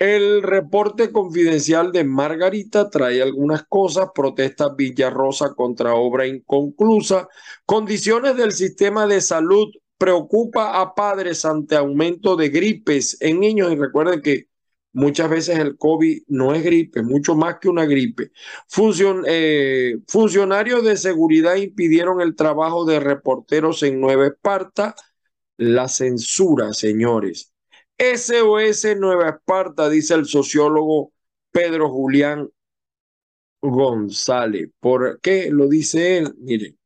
El 0.00 0.42
reporte 0.42 1.12
confidencial 1.12 1.92
de 1.92 2.04
Margarita 2.04 2.88
trae 2.88 3.20
algunas 3.20 3.64
cosas, 3.68 4.08
protesta 4.14 4.70
Villarrosa 4.74 5.52
contra 5.54 5.94
obra 5.94 6.26
inconclusa, 6.26 7.28
condiciones 7.66 8.34
del 8.34 8.52
sistema 8.52 9.06
de 9.06 9.20
salud 9.20 9.68
preocupa 9.98 10.80
a 10.80 10.94
padres 10.94 11.44
ante 11.44 11.76
aumento 11.76 12.34
de 12.34 12.48
gripes 12.48 13.18
en 13.20 13.40
niños 13.40 13.72
y 13.72 13.76
recuerden 13.76 14.22
que 14.22 14.48
muchas 14.94 15.28
veces 15.28 15.58
el 15.58 15.76
COVID 15.76 16.22
no 16.28 16.54
es 16.54 16.64
gripe, 16.64 17.02
mucho 17.02 17.34
más 17.36 17.58
que 17.60 17.68
una 17.68 17.84
gripe. 17.84 18.30
Eh, 19.26 19.98
funcionarios 20.08 20.82
de 20.82 20.96
seguridad 20.96 21.56
impidieron 21.56 22.22
el 22.22 22.36
trabajo 22.36 22.86
de 22.86 23.00
reporteros 23.00 23.82
en 23.82 24.00
Nueva 24.00 24.28
Esparta. 24.28 24.94
La 25.58 25.88
censura, 25.88 26.72
señores 26.72 27.52
SOS 28.00 28.96
Nueva 28.96 29.28
Esparta, 29.28 29.90
dice 29.90 30.14
el 30.14 30.24
sociólogo 30.24 31.12
Pedro 31.52 31.90
Julián 31.90 32.48
González. 33.60 34.70
¿Por 34.80 35.20
qué 35.20 35.50
lo 35.50 35.68
dice 35.68 36.16
él? 36.16 36.34
Miren, 36.38 36.78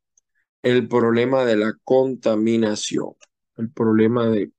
el 0.61 0.89
problema 0.89 1.45
de 1.45 1.55
la 1.55 1.73
contaminación, 1.85 3.13
el 3.57 3.71
problema 3.71 4.27
de 4.27 4.51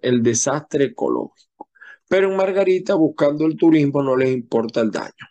el 0.00 0.22
desastre 0.22 0.84
ecológico. 0.84 1.68
Pero 2.08 2.30
en 2.30 2.36
Margarita, 2.36 2.94
buscando 2.94 3.44
el 3.44 3.56
turismo, 3.56 4.02
no 4.02 4.16
les 4.16 4.30
importa 4.30 4.80
el 4.80 4.90
daño. 4.90 5.26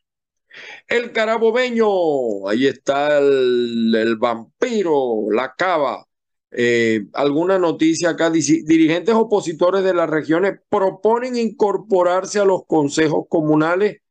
El 0.88 1.12
carabobeño, 1.12 2.47
ahí 2.47 2.67
está 2.67 3.17
el, 3.17 3.93
el 3.95 4.17
vampiro, 4.17 5.32
la 5.32 5.53
cava, 5.55 6.05
Eh, 6.51 7.05
alguna 7.13 7.59
noticia 7.59 8.12
acá, 8.12 8.29
dirigentes 8.31 9.13
opositores 9.15 9.83
de 9.83 9.93
las 9.93 10.09
regiones 10.09 10.59
proponen 10.69 11.35
incorporarse 11.35 12.39
a 12.39 12.45
los 12.45 12.65
consejos 12.65 13.25
comunales. 13.29 14.01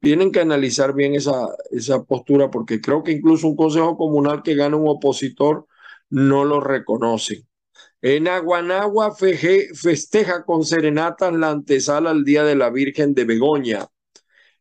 Tienen 0.00 0.30
que 0.30 0.40
analizar 0.40 0.94
bien 0.94 1.14
esa, 1.14 1.48
esa 1.70 2.04
postura 2.04 2.50
porque 2.50 2.80
creo 2.80 3.02
que 3.02 3.12
incluso 3.12 3.48
un 3.48 3.56
consejo 3.56 3.96
comunal 3.96 4.42
que 4.42 4.54
gane 4.54 4.76
un 4.76 4.88
opositor 4.88 5.66
no 6.10 6.44
lo 6.44 6.60
reconoce. 6.60 7.46
En 8.00 8.28
Aguanagua 8.28 9.14
festeja 9.16 10.44
con 10.44 10.64
serenatas 10.64 11.32
la 11.34 11.50
antesala 11.50 12.10
al 12.10 12.24
Día 12.24 12.44
de 12.44 12.54
la 12.54 12.70
Virgen 12.70 13.12
de 13.14 13.24
Begoña. 13.24 13.88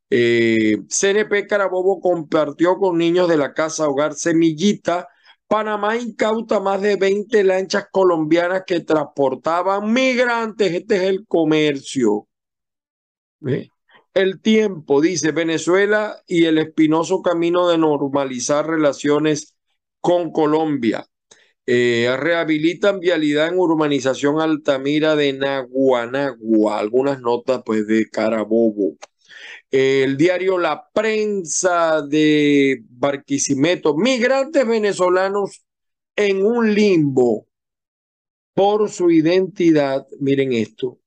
Eh, 0.09 0.77
CNP 0.87 1.47
Carabobo 1.47 1.99
compartió 1.99 2.77
con 2.77 2.97
niños 2.97 3.27
de 3.27 3.37
la 3.37 3.53
Casa 3.53 3.87
Hogar 3.87 4.15
Semillita 4.15 5.07
Panamá 5.47 5.95
incauta 5.97 6.59
más 6.59 6.81
de 6.81 6.97
20 6.97 7.43
lanchas 7.43 7.87
colombianas 7.91 8.63
que 8.67 8.81
transportaban 8.81 9.93
migrantes. 9.93 10.73
Este 10.73 10.97
es 10.97 11.03
el 11.03 11.25
comercio. 11.25 12.27
El 14.13 14.41
tiempo, 14.41 14.99
dice 14.99 15.31
Venezuela, 15.31 16.21
y 16.27 16.45
el 16.45 16.57
espinoso 16.57 17.21
camino 17.21 17.69
de 17.69 17.77
normalizar 17.77 18.67
relaciones 18.67 19.55
con 20.01 20.31
Colombia. 20.31 21.05
Eh, 21.65 22.15
rehabilitan 22.17 22.99
vialidad 22.99 23.49
en 23.49 23.59
urbanización 23.59 24.41
Altamira 24.41 25.15
de 25.15 25.33
Naguanagua. 25.33 26.79
Algunas 26.79 27.21
notas 27.21 27.61
pues 27.65 27.87
de 27.87 28.09
Carabobo 28.09 28.97
el 29.71 30.17
diario 30.17 30.57
La 30.57 30.89
Prensa 30.93 32.01
de 32.01 32.83
Barquisimeto, 32.89 33.95
migrantes 33.95 34.67
venezolanos 34.67 35.63
en 36.15 36.45
un 36.45 36.73
limbo 36.73 37.47
por 38.53 38.89
su 38.89 39.11
identidad, 39.11 40.07
miren 40.19 40.53
esto, 40.53 40.99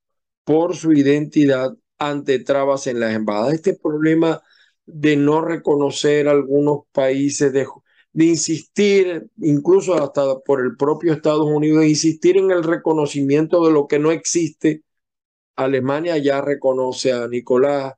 por 0.44 0.76
su 0.76 0.92
identidad 0.92 1.74
ante 1.98 2.38
trabas 2.38 2.86
en 2.86 3.00
las 3.00 3.14
embajadas. 3.14 3.54
Este 3.54 3.74
problema 3.74 4.42
de 4.86 5.16
no 5.16 5.40
reconocer 5.40 6.28
algunos 6.28 6.82
países, 6.92 7.52
de, 7.52 7.66
de 8.12 8.24
insistir, 8.24 9.30
incluso 9.38 9.94
hasta 9.94 10.38
por 10.40 10.60
el 10.60 10.76
propio 10.76 11.12
Estados 11.12 11.46
Unidos, 11.46 11.80
de 11.80 11.88
insistir 11.88 12.36
en 12.36 12.50
el 12.50 12.62
reconocimiento 12.62 13.66
de 13.66 13.72
lo 13.72 13.86
que 13.86 13.98
no 13.98 14.10
existe. 14.12 14.82
Alemania 15.56 16.18
ya 16.18 16.40
reconoce 16.40 17.12
a 17.12 17.28
Nicolás, 17.28 17.94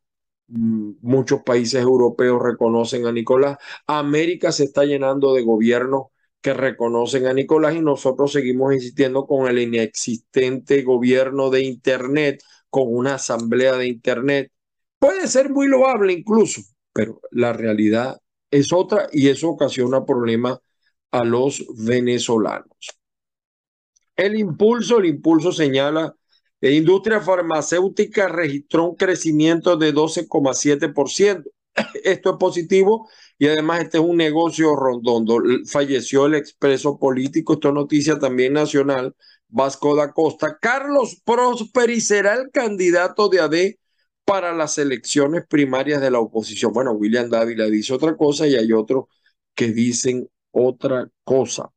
muchos 0.53 1.43
países 1.43 1.83
europeos 1.83 2.43
reconocen 2.43 3.07
a 3.07 3.13
Nicolás. 3.13 3.59
América 3.87 4.53
se 4.53 4.65
está 4.65 4.85
llenando 4.85 5.35
de 5.35 5.43
gobiernos 5.43 6.07
que 6.41 6.55
reconocen 6.55 7.27
a 7.27 7.33
Nicolás 7.33 7.75
y 7.75 7.81
nosotros 7.81 8.33
seguimos 8.33 8.75
insistiendo 8.75 9.27
con 9.27 9.49
el 9.49 9.59
inexistente 9.59 10.83
gobierno 10.83 11.51
de 11.51 11.63
Internet, 11.63 12.43
con 12.69 12.85
una 12.89 13.15
asamblea 13.15 13.77
de 13.77 13.87
Internet. 13.87 14.53
Puede 14.99 15.29
ser 15.29 15.51
muy 15.51 15.69
loable 15.69 16.13
incluso, 16.13 16.63
pero 16.93 17.21
la 17.31 17.53
realidad 17.53 18.21
es 18.51 18.73
otra 18.73 19.09
y 19.13 19.29
eso 19.29 19.49
ocasiona 19.49 20.05
problemas 20.05 20.59
a 21.13 21.25
los 21.25 21.65
venezolanos. 21.77 22.99
El 24.17 24.37
impulso, 24.37 24.99
el 24.99 25.07
impulso 25.07 25.53
señala 25.53 26.15
la 26.63 26.71
industria 26.71 27.21
farmacéutica 27.21 28.29
registró 28.29 28.91
un 28.91 28.97
crecimiento 28.97 29.77
de 29.77 29.93
12,7%. 29.93 31.45
Esto 32.05 32.31
es 32.31 32.37
positivo 32.39 33.09
y 33.37 33.49
además 33.49 33.81
este 33.81 33.99
es 33.99 34.05
un 34.05 34.17
negocio 34.17 34.77
rondondo. 34.77 35.43
Falleció 35.67 36.27
el 36.27 36.35
expreso 36.35 36.99
político, 36.99 37.55
esto 37.55 37.69
es 37.69 37.75
noticia 37.75 38.19
también 38.19 38.53
nacional, 38.53 39.17
Vasco 39.49 39.97
da 39.97 40.13
Costa. 40.13 40.59
Carlos 40.61 41.21
Prosperi 41.25 42.01
será 42.01 42.35
el 42.35 42.51
candidato 42.53 43.29
de 43.29 43.41
AD 43.41 43.55
para 44.25 44.53
las 44.55 44.79
elecciones 44.79 45.45
primarias 45.49 46.01
de 46.01 46.13
la 46.13 46.21
oposición. 46.21 46.73
Bueno, 46.73 46.93
William 46.93 47.29
Dávila 47.29 47.67
dice 47.67 47.93
otra 47.95 48.17
cosa 48.17 48.47
y 48.47 48.55
hay 48.55 48.73
otros 48.73 49.07
que 49.55 49.69
dicen 49.69 50.29
otra 50.53 51.09
cosa. 51.25 51.73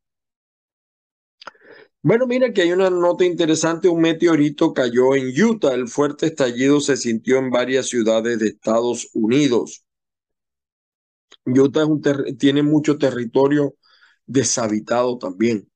Bueno, 2.06 2.28
mira 2.28 2.54
que 2.54 2.62
hay 2.62 2.72
una 2.72 2.92
nota 2.92 3.26
interesante, 3.26 3.88
un 3.88 4.00
meteorito 4.00 4.76
cayó 4.76 5.16
en 5.16 5.34
Utah, 5.42 5.74
el 5.74 5.88
fuerte 5.88 6.28
estallido 6.28 6.80
se 6.80 6.98
sintió 6.98 7.40
en 7.40 7.50
varias 7.50 7.88
ciudades 7.88 8.38
de 8.38 8.50
Estados 8.50 9.10
Unidos. 9.16 9.84
Utah 11.46 11.88
tiene 12.38 12.62
mucho 12.62 13.00
territorio 13.00 13.74
deshabitado 14.28 15.18
también. 15.18 15.68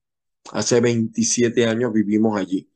Hace 0.52 0.80
27 0.80 1.66
años 1.66 1.92
vivimos 1.92 2.38
allí. 2.38 2.70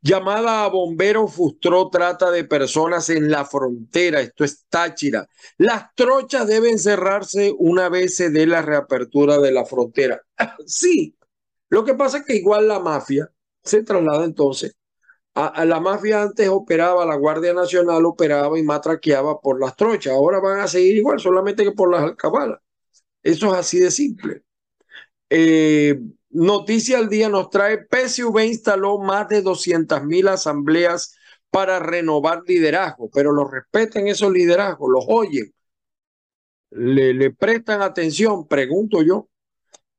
Llamada 0.00 0.62
a 0.62 0.68
bomberos 0.68 1.34
frustró 1.34 1.90
trata 1.90 2.30
de 2.30 2.44
personas 2.44 3.10
en 3.10 3.32
la 3.32 3.44
frontera. 3.44 4.20
Esto 4.20 4.44
es 4.44 4.64
Táchira. 4.68 5.26
Las 5.58 5.92
trochas 5.96 6.46
deben 6.46 6.78
cerrarse 6.78 7.52
una 7.58 7.88
vez 7.88 8.14
se 8.14 8.30
dé 8.30 8.46
la 8.46 8.62
reapertura 8.62 9.38
de 9.38 9.50
la 9.50 9.66
frontera. 9.66 10.22
sí, 10.66 11.15
lo 11.68 11.84
que 11.84 11.94
pasa 11.94 12.18
es 12.18 12.24
que 12.24 12.36
igual 12.36 12.68
la 12.68 12.80
mafia 12.80 13.30
se 13.62 13.82
traslada 13.82 14.24
entonces. 14.24 14.76
A, 15.34 15.66
la 15.66 15.80
mafia 15.80 16.22
antes 16.22 16.48
operaba, 16.48 17.04
la 17.04 17.16
Guardia 17.16 17.52
Nacional 17.52 18.06
operaba 18.06 18.58
y 18.58 18.62
matraqueaba 18.62 19.40
por 19.40 19.60
las 19.60 19.76
trochas. 19.76 20.14
Ahora 20.14 20.40
van 20.40 20.60
a 20.60 20.68
seguir 20.68 20.96
igual, 20.96 21.20
solamente 21.20 21.62
que 21.64 21.72
por 21.72 21.90
las 21.90 22.02
alcabalas. 22.02 22.60
Eso 23.22 23.52
es 23.52 23.60
así 23.60 23.78
de 23.78 23.90
simple. 23.90 24.44
Eh, 25.30 26.00
Noticia 26.30 26.98
al 26.98 27.08
día 27.08 27.30
nos 27.30 27.48
trae, 27.48 27.86
PSV 27.90 28.44
instaló 28.44 28.98
más 28.98 29.26
de 29.28 29.40
200 29.40 30.04
mil 30.04 30.28
asambleas 30.28 31.16
para 31.50 31.78
renovar 31.78 32.42
liderazgo, 32.46 33.08
pero 33.10 33.32
los 33.32 33.50
respetan 33.50 34.06
esos 34.06 34.30
liderazgos, 34.30 34.90
los 34.92 35.04
oyen, 35.08 35.54
le, 36.70 37.14
le 37.14 37.30
prestan 37.30 37.80
atención, 37.82 38.46
pregunto 38.46 39.02
yo. 39.02 39.28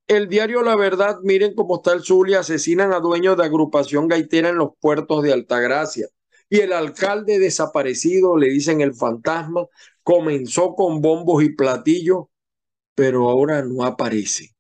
El 0.08 0.30
diario 0.30 0.64
La 0.64 0.78
Verdad, 0.78 1.18
miren 1.22 1.54
cómo 1.54 1.78
está 1.78 1.92
el 1.92 2.02
Zulia, 2.02 2.40
asesinan 2.40 2.94
a 2.94 3.02
dueños 3.02 3.36
de 3.36 3.44
agrupación 3.44 4.08
gaitera 4.08 4.50
en 4.50 4.56
los 4.58 4.70
puertos 4.80 5.22
de 5.22 5.34
Altagracia. 5.34 6.08
Y 6.50 6.60
el 6.60 6.72
alcalde 6.72 7.40
desaparecido, 7.40 8.38
le 8.38 8.48
dicen 8.48 8.80
el 8.80 8.94
fantasma, 8.96 9.66
comenzó 10.04 10.76
con 10.76 11.02
bombos 11.02 11.44
y 11.44 11.50
platillos, 11.50 12.28
pero 12.96 13.30
ahora 13.30 13.62
no 13.64 13.84
aparece. 13.84 14.56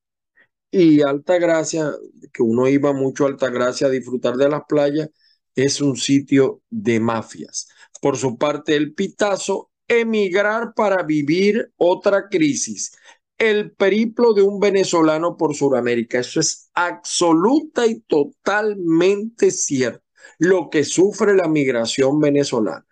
Y 0.69 1.01
Altagracia, 1.01 1.93
que 2.33 2.43
uno 2.43 2.67
iba 2.67 2.91
mucho 2.91 3.23
a 3.23 3.29
Altagracia 3.29 3.87
a 3.87 3.89
disfrutar 3.89 4.35
de 4.35 4.49
las 4.49 4.63
playas, 4.67 5.09
es 5.55 5.79
un 5.79 5.95
sitio 5.95 6.61
de 6.69 6.99
mafias. 6.99 7.69
Por 8.01 8.17
su 8.17 8.37
parte, 8.37 8.75
el 8.75 8.93
Pitazo, 8.93 9.71
emigrar 9.87 10.73
para 10.75 11.03
vivir 11.03 11.71
otra 11.77 12.27
crisis 12.27 12.91
el 13.37 13.71
periplo 13.71 14.33
de 14.33 14.41
un 14.41 14.59
venezolano 14.59 15.37
por 15.37 15.55
Sudamérica. 15.55 16.19
Eso 16.19 16.39
es 16.39 16.69
absoluta 16.73 17.85
y 17.85 17.99
totalmente 18.01 19.51
cierto. 19.51 20.03
Lo 20.39 20.69
que 20.69 20.83
sufre 20.83 21.35
la 21.35 21.47
migración 21.47 22.19
venezolana. 22.19 22.85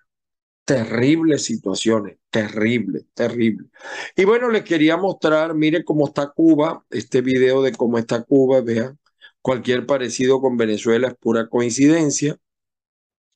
Terribles 0.64 1.44
situaciones, 1.44 2.18
terrible, 2.32 3.06
terrible. 3.14 3.70
Y 4.16 4.26
bueno, 4.26 4.50
les 4.50 4.64
quería 4.64 4.98
mostrar, 4.98 5.54
mire 5.54 5.84
cómo 5.84 6.08
está 6.08 6.32
Cuba, 6.32 6.84
este 6.90 7.22
video 7.22 7.62
de 7.62 7.72
cómo 7.72 8.00
está 8.00 8.24
Cuba, 8.24 8.62
vean, 8.62 8.98
cualquier 9.42 9.86
parecido 9.86 10.42
con 10.42 10.58
Venezuela 10.58 11.10
es 11.10 11.16
pura 11.16 11.50
coincidencia. 11.50 12.38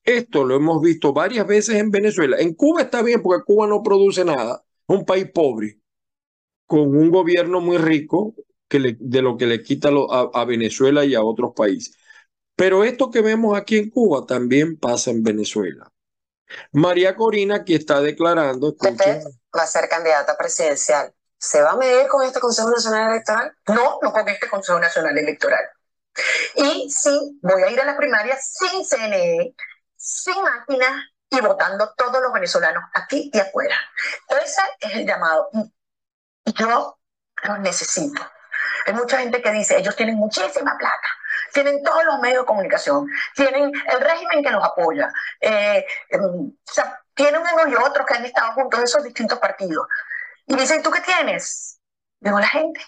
Esto 0.04 0.44
lo 0.44 0.56
hemos 0.56 0.82
visto 0.82 1.14
varias 1.14 1.46
veces 1.46 1.76
en 1.76 1.92
Venezuela. 1.92 2.38
En 2.40 2.56
Cuba 2.56 2.82
está 2.82 3.04
bien 3.04 3.22
porque 3.22 3.44
Cuba 3.46 3.68
no 3.68 3.84
produce 3.84 4.26
nada, 4.26 4.64
es 4.88 4.96
un 4.96 5.06
país 5.06 5.30
pobre 5.32 5.79
con 6.70 6.96
un 6.96 7.10
gobierno 7.10 7.62
muy 7.62 7.80
rico 7.80 8.36
que 8.68 8.78
le, 8.78 8.96
de 9.00 9.24
lo 9.24 9.38
que 9.38 9.48
le 9.48 9.64
quita 9.64 9.90
a, 9.90 10.46
Venezuela 10.46 11.04
y 11.04 11.16
a 11.16 11.24
otros 11.24 11.54
países. 11.56 11.98
Pero 12.56 12.84
esto 12.84 13.10
que 13.10 13.22
vemos 13.24 13.58
aquí 13.58 13.80
en 13.80 13.90
Cuba 13.90 14.28
también 14.28 14.78
pasa 14.78 15.10
en 15.10 15.24
Venezuela. 15.24 15.92
María 16.72 17.16
Corina, 17.16 17.66
que 17.66 17.74
está 17.74 18.02
declarando. 18.02 18.76
va 18.80 19.64
a 19.64 19.66
ser 19.66 19.90
candidata 19.90 20.38
presidencial. 20.38 21.12
¿Se 21.40 21.60
va 21.60 21.72
a 21.72 21.76
medir 21.76 22.08
con 22.08 22.24
este 22.24 22.40
Consejo 22.40 22.70
Nacional 22.70 23.14
Electoral? 23.14 23.52
No, 23.70 23.98
no 24.04 24.14
con 24.14 24.30
este 24.30 24.48
Consejo 24.48 24.80
Nacional 24.80 25.18
Electoral. 25.18 25.66
Y 26.56 26.88
sí, 26.92 27.40
voy 27.42 27.64
a 27.64 27.72
ir 27.72 27.82
a 27.82 27.86
las 27.86 27.98
primarias 27.98 28.54
sin 28.54 28.86
CNE, 28.86 29.56
sin 29.96 30.36
máquinas 30.44 31.04
y 31.32 31.42
votando 31.42 31.92
todos 31.98 32.22
los 32.22 32.32
venezolanos 32.32 32.84
aquí 32.94 33.32
y 33.34 33.40
afuera. 33.40 33.76
Ese 34.28 34.62
es 34.82 34.96
el 34.98 35.08
llamado 35.08 35.50
yo 36.46 36.98
los 37.44 37.60
necesito. 37.60 38.22
Hay 38.86 38.94
mucha 38.94 39.20
gente 39.20 39.42
que 39.42 39.52
dice, 39.52 39.78
ellos 39.78 39.96
tienen 39.96 40.16
muchísima 40.16 40.78
plata, 40.78 41.08
tienen 41.54 41.84
todos 41.84 42.04
los 42.06 42.20
medios 42.20 42.44
de 42.44 42.46
comunicación, 42.46 43.08
tienen 43.36 43.72
el 43.92 44.02
régimen 44.02 44.44
que 44.44 44.52
los 44.52 44.64
apoya, 44.64 45.12
eh, 45.42 45.86
em, 46.10 46.52
tienen 47.14 47.42
unos 47.42 47.70
y 47.70 47.76
otros 47.76 48.06
que 48.08 48.16
han 48.16 48.26
estado 48.26 48.54
juntos 48.54 48.80
en 48.80 48.84
esos 48.86 49.04
distintos 49.04 49.40
partidos. 49.40 49.88
Y 50.48 50.56
dicen, 50.56 50.82
¿tú 50.82 50.90
qué 50.90 51.02
tienes? 51.02 51.80
Digo, 52.20 52.40
la 52.40 52.48
gente. 52.48 52.82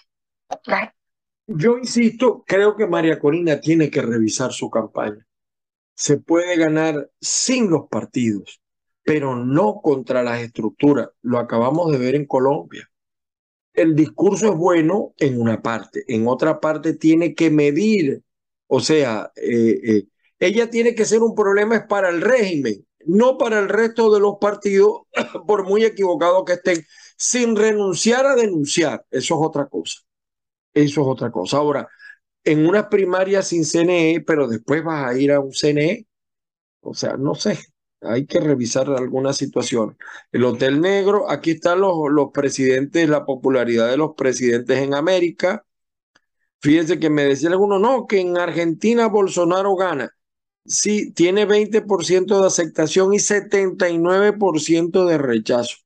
Yo 1.46 1.78
insisto, 1.78 2.44
creo 2.46 2.76
que 2.76 2.86
María 2.86 3.18
Corina 3.18 3.60
tiene 3.60 3.90
que 3.90 4.02
revisar 4.02 4.52
su 4.52 4.70
campaña. 4.70 5.26
Se 5.94 6.18
puede 6.18 6.56
ganar 6.56 7.10
sin 7.20 7.70
los 7.70 7.88
partidos, 7.88 8.60
pero 9.02 9.36
no 9.36 9.80
contra 9.82 10.22
las 10.22 10.40
estructuras. 10.40 11.10
Lo 11.20 11.38
acabamos 11.38 11.92
de 11.92 11.98
ver 11.98 12.14
en 12.14 12.26
Colombia. 12.26 12.88
El 13.74 13.96
discurso 13.96 14.48
es 14.52 14.56
bueno 14.56 15.14
en 15.18 15.40
una 15.40 15.62
parte, 15.62 16.04
en 16.08 16.26
otra 16.28 16.60
parte 16.60 16.94
tiene 16.94 17.34
que 17.34 17.50
medir. 17.50 18.22
O 18.66 18.80
sea, 18.80 19.32
eh, 19.36 19.80
eh, 19.84 20.04
ella 20.38 20.70
tiene 20.70 20.94
que 20.94 21.04
ser 21.04 21.22
un 21.22 21.34
problema 21.34 21.76
es 21.76 21.86
para 21.86 22.08
el 22.10 22.20
régimen, 22.20 22.86
no 23.06 23.38
para 23.38 23.58
el 23.58 23.68
resto 23.68 24.12
de 24.12 24.20
los 24.20 24.36
partidos, 24.40 25.02
por 25.46 25.64
muy 25.64 25.84
equivocados 25.84 26.44
que 26.44 26.54
estén, 26.54 26.84
sin 27.16 27.56
renunciar 27.56 28.26
a 28.26 28.36
denunciar. 28.36 29.04
Eso 29.10 29.34
es 29.34 29.46
otra 29.48 29.66
cosa. 29.68 30.00
Eso 30.74 31.02
es 31.02 31.06
otra 31.06 31.30
cosa. 31.30 31.58
Ahora, 31.58 31.88
en 32.44 32.66
unas 32.66 32.86
primarias 32.88 33.48
sin 33.48 33.64
CNE, 33.64 34.22
pero 34.26 34.48
después 34.48 34.84
vas 34.84 35.10
a 35.10 35.18
ir 35.18 35.32
a 35.32 35.40
un 35.40 35.52
CNE. 35.52 36.06
O 36.80 36.94
sea, 36.94 37.16
no 37.16 37.34
sé. 37.34 37.58
Hay 38.02 38.26
que 38.26 38.40
revisar 38.40 38.90
algunas 38.90 39.36
situaciones. 39.36 39.96
El 40.32 40.44
Hotel 40.44 40.80
Negro, 40.80 41.30
aquí 41.30 41.52
están 41.52 41.80
los, 41.80 42.30
presidentes, 42.32 43.08
la 43.08 43.24
popularidad 43.24 43.88
de 43.88 43.96
los 43.96 44.14
presidentes 44.16 44.78
en 44.78 44.94
América. 44.94 45.64
Fíjense 46.60 46.98
que 46.98 47.10
me 47.10 47.24
decía 47.24 47.50
alguno, 47.50 47.78
no, 47.78 48.06
que 48.06 48.20
en 48.20 48.38
Argentina 48.38 49.08
Bolsonaro 49.08 49.76
gana. 49.76 50.10
Sí, 50.64 51.12
tiene 51.12 51.46
20% 51.46 52.40
de 52.40 52.46
aceptación 52.46 53.14
y 53.14 53.18
79% 53.18 55.06
de 55.06 55.18
rechazo. 55.18 55.76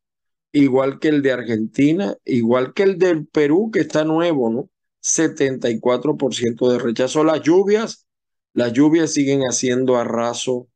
Igual 0.53 0.99
que 0.99 1.09
el 1.09 1.23
de 1.23 1.33
Argentina, 1.33 2.17
igual 2.25 2.73
que 2.75 2.83
el 2.83 2.99
del 2.99 3.27
Perú, 3.27 3.71
que 3.73 3.81
está 3.81 4.05
nuevo, 4.05 4.51
¿no? 4.51 4.71
74% 5.03 6.71
de 6.71 6.79
rechazo. 6.79 7.25
Las 7.25 7.43
lluvias, 7.43 8.07
las 8.53 8.73
lluvias 8.73 9.13
siguen 9.13 9.43
haciendo 9.43 9.97
arraso. 9.97 10.69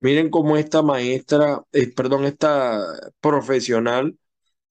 Miren 0.00 0.30
cómo 0.30 0.56
esta 0.56 0.82
maestra, 0.82 1.62
eh, 1.72 1.92
perdón, 1.94 2.24
esta 2.26 2.80
profesional 3.20 4.16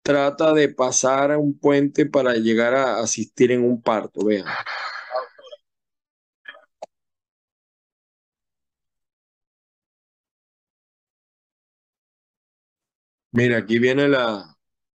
trata 0.02 0.54
de 0.54 0.70
pasar 0.70 1.32
a 1.32 1.38
un 1.40 1.58
puente 1.58 2.06
para 2.06 2.36
llegar 2.36 2.76
a 2.76 3.00
asistir 3.00 3.52
en 3.52 3.64
un 3.64 3.82
parto. 3.82 4.24
Vean. 4.24 4.46
Mira, 13.32 13.58
aquí 13.58 13.80
viene 13.80 14.08
la, 14.08 14.46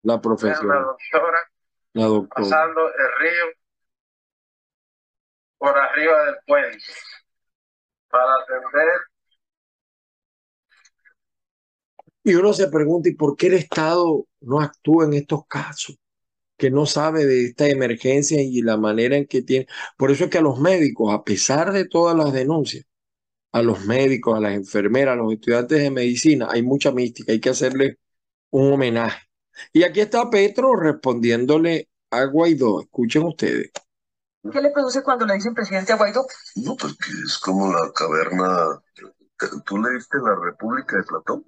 la 0.03 0.21
profesora. 0.21 0.75
La 0.75 0.81
doctora, 0.81 1.39
la 1.95 2.05
doctora. 2.05 2.49
pasando 2.49 2.89
el 2.89 3.09
río 3.21 3.45
por 5.57 5.79
arriba 5.79 6.25
del 6.27 6.37
puente 6.47 6.85
para 8.09 8.35
atender. 8.43 9.16
Y 12.27 12.35
uno 12.35 12.53
se 12.53 12.67
pregunta, 12.67 13.09
¿y 13.09 13.15
por 13.15 13.37
qué 13.37 13.47
el 13.47 13.55
Estado 13.55 14.27
no 14.41 14.61
actúa 14.61 15.05
en 15.05 15.13
estos 15.13 15.47
casos? 15.47 15.97
Que 16.57 16.73
no 16.73 16.85
sabe 16.85 17.25
de 17.25 17.45
esta 17.45 17.69
emergencia 17.69 18.43
y 18.43 18.63
la 18.63 18.77
manera 18.77 19.17
en 19.17 19.29
que 19.29 19.43
tiene. 19.43 19.69
Por 19.97 20.11
eso 20.11 20.25
es 20.25 20.31
que 20.31 20.39
a 20.39 20.41
los 20.41 20.59
médicos, 20.59 21.15
a 21.15 21.23
pesar 21.23 21.73
de 21.73 21.87
todas 21.87 22.17
las 22.17 22.33
denuncias, 22.33 22.85
a 23.53 23.63
los 23.63 23.85
médicos, 23.85 24.37
a 24.37 24.41
las 24.41 24.55
enfermeras, 24.55 25.13
a 25.13 25.17
los 25.23 25.35
estudiantes 25.35 25.79
de 25.79 25.89
medicina, 25.93 26.49
hay 26.51 26.65
mucha 26.65 26.91
mística, 26.91 27.31
hay 27.31 27.39
que 27.39 27.51
hacerle 27.51 28.01
un 28.51 28.73
homenaje. 28.73 29.21
Y 29.73 29.85
aquí 29.85 30.01
está 30.01 30.29
Petro 30.29 30.75
respondiéndole 30.75 31.91
a 32.11 32.25
Guaidó. 32.25 32.81
Escuchen 32.81 33.23
ustedes. 33.23 33.71
¿Qué 34.51 34.61
le 34.61 34.73
produce 34.73 35.05
cuando 35.05 35.27
le 35.27 35.35
dicen 35.35 35.55
presidente 35.55 35.93
a 35.93 35.97
Guaidó? 35.97 36.27
No, 36.57 36.77
porque 36.77 37.07
es 37.25 37.39
como 37.39 37.73
la 37.73 37.89
caverna. 37.95 38.83
¿Tú 39.65 39.79
leíste 39.79 40.19
La 40.19 40.35
República 40.45 40.97
de 40.97 41.05
Platón? 41.05 41.45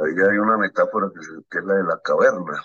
Ahí 0.00 0.12
hay 0.12 0.38
una 0.38 0.56
metáfora 0.56 1.08
que, 1.12 1.58
es 1.58 1.64
la 1.64 1.74
de 1.74 1.82
la 1.82 2.00
caverna. 2.00 2.62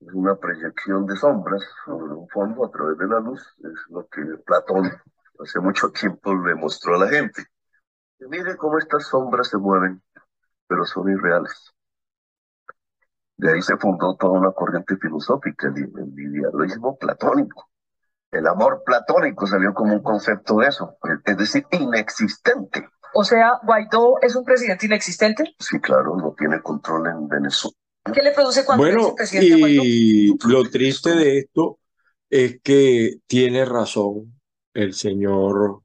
Es 0.00 0.12
una 0.14 0.34
proyección 0.34 1.04
de 1.06 1.14
sombras 1.16 1.62
sobre 1.84 2.14
un 2.14 2.26
fondo 2.30 2.64
a 2.64 2.70
través 2.70 2.96
de 2.96 3.06
la 3.06 3.20
luz. 3.20 3.46
Es 3.62 3.90
lo 3.90 4.06
que 4.08 4.22
Platón 4.46 4.90
hace 5.40 5.60
mucho 5.60 5.90
tiempo 5.90 6.34
le 6.34 6.54
mostró 6.54 6.94
a 6.94 7.04
la 7.04 7.08
gente. 7.08 7.44
Y 8.18 8.24
mire 8.26 8.56
cómo 8.56 8.78
estas 8.78 9.06
sombras 9.08 9.48
se 9.48 9.58
mueven, 9.58 10.02
pero 10.66 10.86
son 10.86 11.10
irreales. 11.10 11.74
De 13.36 13.52
ahí 13.52 13.60
se 13.60 13.76
fundó 13.76 14.16
toda 14.16 14.38
una 14.38 14.52
corriente 14.52 14.96
filosófica, 14.96 15.68
el, 15.68 15.76
el 15.76 16.18
idealismo 16.18 16.96
platónico. 16.96 17.68
El 18.30 18.46
amor 18.46 18.82
platónico 18.86 19.46
salió 19.46 19.74
como 19.74 19.92
un 19.92 20.02
concepto 20.02 20.56
de 20.56 20.68
eso, 20.68 20.96
es 21.26 21.36
decir, 21.36 21.66
inexistente. 21.72 22.88
O 23.14 23.24
sea, 23.24 23.60
Guaidó 23.62 24.20
es 24.22 24.34
un 24.36 24.44
presidente 24.44 24.86
inexistente. 24.86 25.54
Sí, 25.58 25.80
claro, 25.80 26.16
no 26.16 26.34
tiene 26.36 26.60
control 26.62 27.08
en 27.08 27.28
Venezuela. 27.28 27.76
¿Qué 28.12 28.22
le 28.22 28.32
produce 28.32 28.64
cuando 28.64 28.82
Bueno, 28.84 28.98
dice 29.00 29.14
presidente 29.16 29.56
Guaidó? 29.60 29.82
y 29.84 30.38
lo 30.48 30.62
triste 30.70 31.14
de 31.14 31.38
esto 31.38 31.78
es 32.28 32.60
que 32.62 33.16
tiene 33.26 33.64
razón 33.64 34.40
el 34.74 34.94
señor 34.94 35.82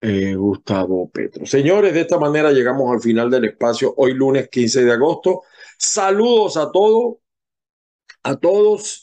eh, 0.00 0.34
Gustavo 0.34 1.10
Petro. 1.10 1.46
Señores, 1.46 1.94
de 1.94 2.00
esta 2.00 2.18
manera 2.18 2.50
llegamos 2.52 2.92
al 2.92 3.00
final 3.00 3.30
del 3.30 3.44
espacio 3.46 3.94
hoy 3.96 4.14
lunes 4.14 4.48
15 4.48 4.84
de 4.84 4.92
agosto. 4.92 5.42
Saludos 5.78 6.56
a 6.56 6.70
todos, 6.70 7.16
a 8.22 8.36
todos. 8.36 9.01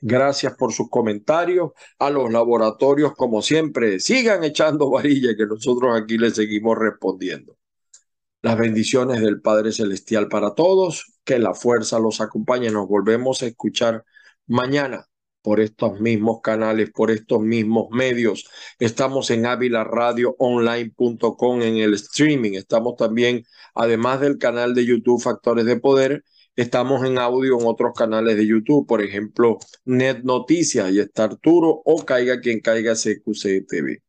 Gracias 0.00 0.54
por 0.54 0.72
sus 0.72 0.88
comentarios. 0.90 1.72
A 1.98 2.10
los 2.10 2.32
laboratorios, 2.32 3.14
como 3.14 3.42
siempre, 3.42 4.00
sigan 4.00 4.44
echando 4.44 4.90
varilla 4.90 5.36
que 5.36 5.46
nosotros 5.46 6.00
aquí 6.00 6.18
les 6.18 6.34
seguimos 6.34 6.78
respondiendo. 6.78 7.56
Las 8.42 8.56
bendiciones 8.56 9.20
del 9.20 9.40
Padre 9.40 9.72
Celestial 9.72 10.28
para 10.28 10.54
todos. 10.54 11.14
Que 11.24 11.38
la 11.38 11.54
fuerza 11.54 11.98
los 11.98 12.20
acompañe. 12.20 12.70
Nos 12.70 12.88
volvemos 12.88 13.42
a 13.42 13.46
escuchar 13.46 14.04
mañana 14.46 15.08
por 15.42 15.60
estos 15.60 16.00
mismos 16.00 16.40
canales, 16.42 16.90
por 16.90 17.10
estos 17.10 17.40
mismos 17.40 17.88
medios. 17.90 18.48
Estamos 18.78 19.30
en 19.30 19.46
avilaradioonline.com 19.46 21.62
en 21.62 21.78
el 21.78 21.94
streaming. 21.94 22.52
Estamos 22.52 22.96
también, 22.96 23.44
además 23.74 24.20
del 24.20 24.36
canal 24.38 24.74
de 24.74 24.84
YouTube 24.84 25.22
Factores 25.22 25.64
de 25.64 25.80
Poder, 25.80 26.24
estamos 26.58 27.04
en 27.04 27.18
audio 27.18 27.56
en 27.60 27.66
otros 27.66 27.94
canales 27.94 28.36
de 28.36 28.44
YouTube, 28.44 28.84
por 28.84 29.00
ejemplo, 29.00 29.58
Net 29.84 30.24
Noticias, 30.24 30.90
y 30.90 30.98
está 30.98 31.24
Arturo 31.24 31.82
o 31.84 32.04
Caiga 32.04 32.40
quien 32.40 32.60
caiga 32.60 32.94
CQC 32.96 33.64
TV. 33.68 34.02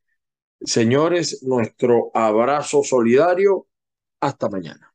Señores, 0.61 1.43
nuestro 1.43 2.09
abrazo 2.13 2.83
solidario. 2.83 3.67
Hasta 4.19 4.49
mañana. 4.49 4.88